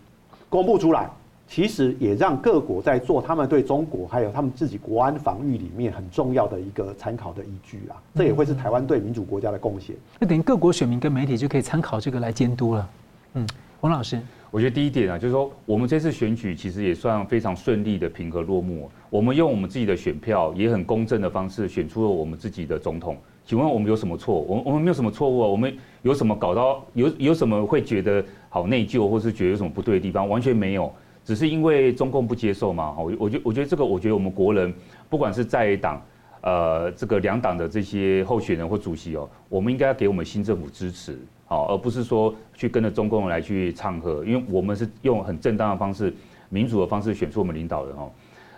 [0.50, 1.10] 公布出来。
[1.50, 9.96] 其实也让各国在做他们对中国还有他们自己国安防御里面很重要的一个参考的依据啊，这也会是台湾对民主国家的贡献。
[10.20, 12.90] 那等于各国选民跟媒体就可以参考这个来监督了。
[13.36, 13.48] 嗯，
[13.80, 14.22] 王老师，
[14.58, 18.90] 我觉得第一点啊，就是说我们这次选举其实也算非常顺利的平和落幕。
[19.08, 23.16] 我们用我们自己的选票，也很公正的方式选出了我们自己的总统。
[23.46, 24.42] 请问我们有什么错？
[24.42, 25.48] 我们我们没有什么错误啊？
[25.48, 30.28] 我们有什么搞到有有什么会觉得好内疚，或是觉得有什么不对的地方？
[30.28, 30.92] 完全没有。
[31.24, 34.74] 只是因为中共不接受嘛，我我觉我觉得这个，我觉得我们国人，
[35.08, 36.02] 不管是在党，
[36.42, 41.16] 呃，这个两党的这些候选人或主席哦，我们应该要给我们新政府支持，
[41.48, 46.14] 好，而不是说去跟着中共来去唱和，因为我们是用很正当的方式、
[46.50, 48.12] 民主的方式选出我们领导人哦。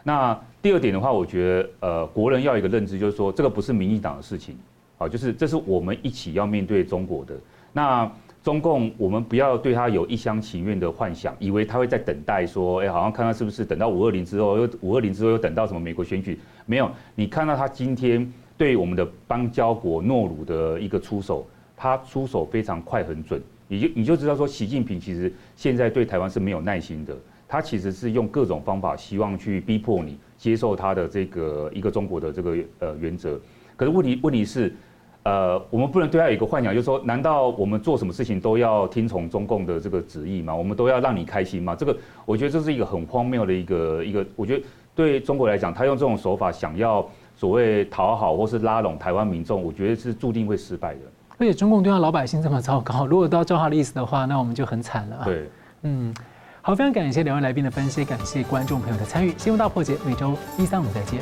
[0.03, 4.57] 那第二点的话，我觉得呃，国人要有一个认知，就是说这个不是民进党的事情，
[4.97, 7.35] 好，就是这是我们一起要面对中国的
[7.71, 8.11] 那。
[8.41, 16.39] 中共，我们不要对他有一厢情愿的幻想，以为他会在等待说，哎，好像看看是不是等到五二零之后，又五二零之后又等到什么美国选举？
[16.65, 21.45] 没有，你看到他今天对我们的邦交国诺鲁的一个出手，
[21.81, 27.15] 他出手非常快很准，你就你就知道说，习近平其实现在对台湾是没有耐心的，
[27.47, 33.39] 他其实是用各种方法希望去逼迫你接受他的这个一个中国的这个呃原则。
[33.77, 34.75] 可是问题问题是。
[35.23, 40.55] 呃，我们不能对他有一个幻想，就是说，难道我们做什么事情都要听从中共的这个旨意吗？
[40.55, 41.75] 我们都要让你开心吗？
[41.75, 44.25] 这个，我觉得这是一个很荒谬的一个一个。
[44.37, 44.63] 我觉得
[44.95, 51.01] 对中国来讲，他用这种手法想要所谓讨好或是拉拢台湾民众，我觉得是注定会失败的。
[51.39, 55.21] 而且中共对他老百姓这么糟糕，如果都要照他的意思的话，那我们就很惨了。
[55.23, 55.49] 对，
[55.83, 56.13] 嗯，
[56.61, 59.33] 好，非常感谢两位来宾的分析，感谢观众朋友的参与。
[59.37, 61.21] 新闻大破解，每周一、三、五再见。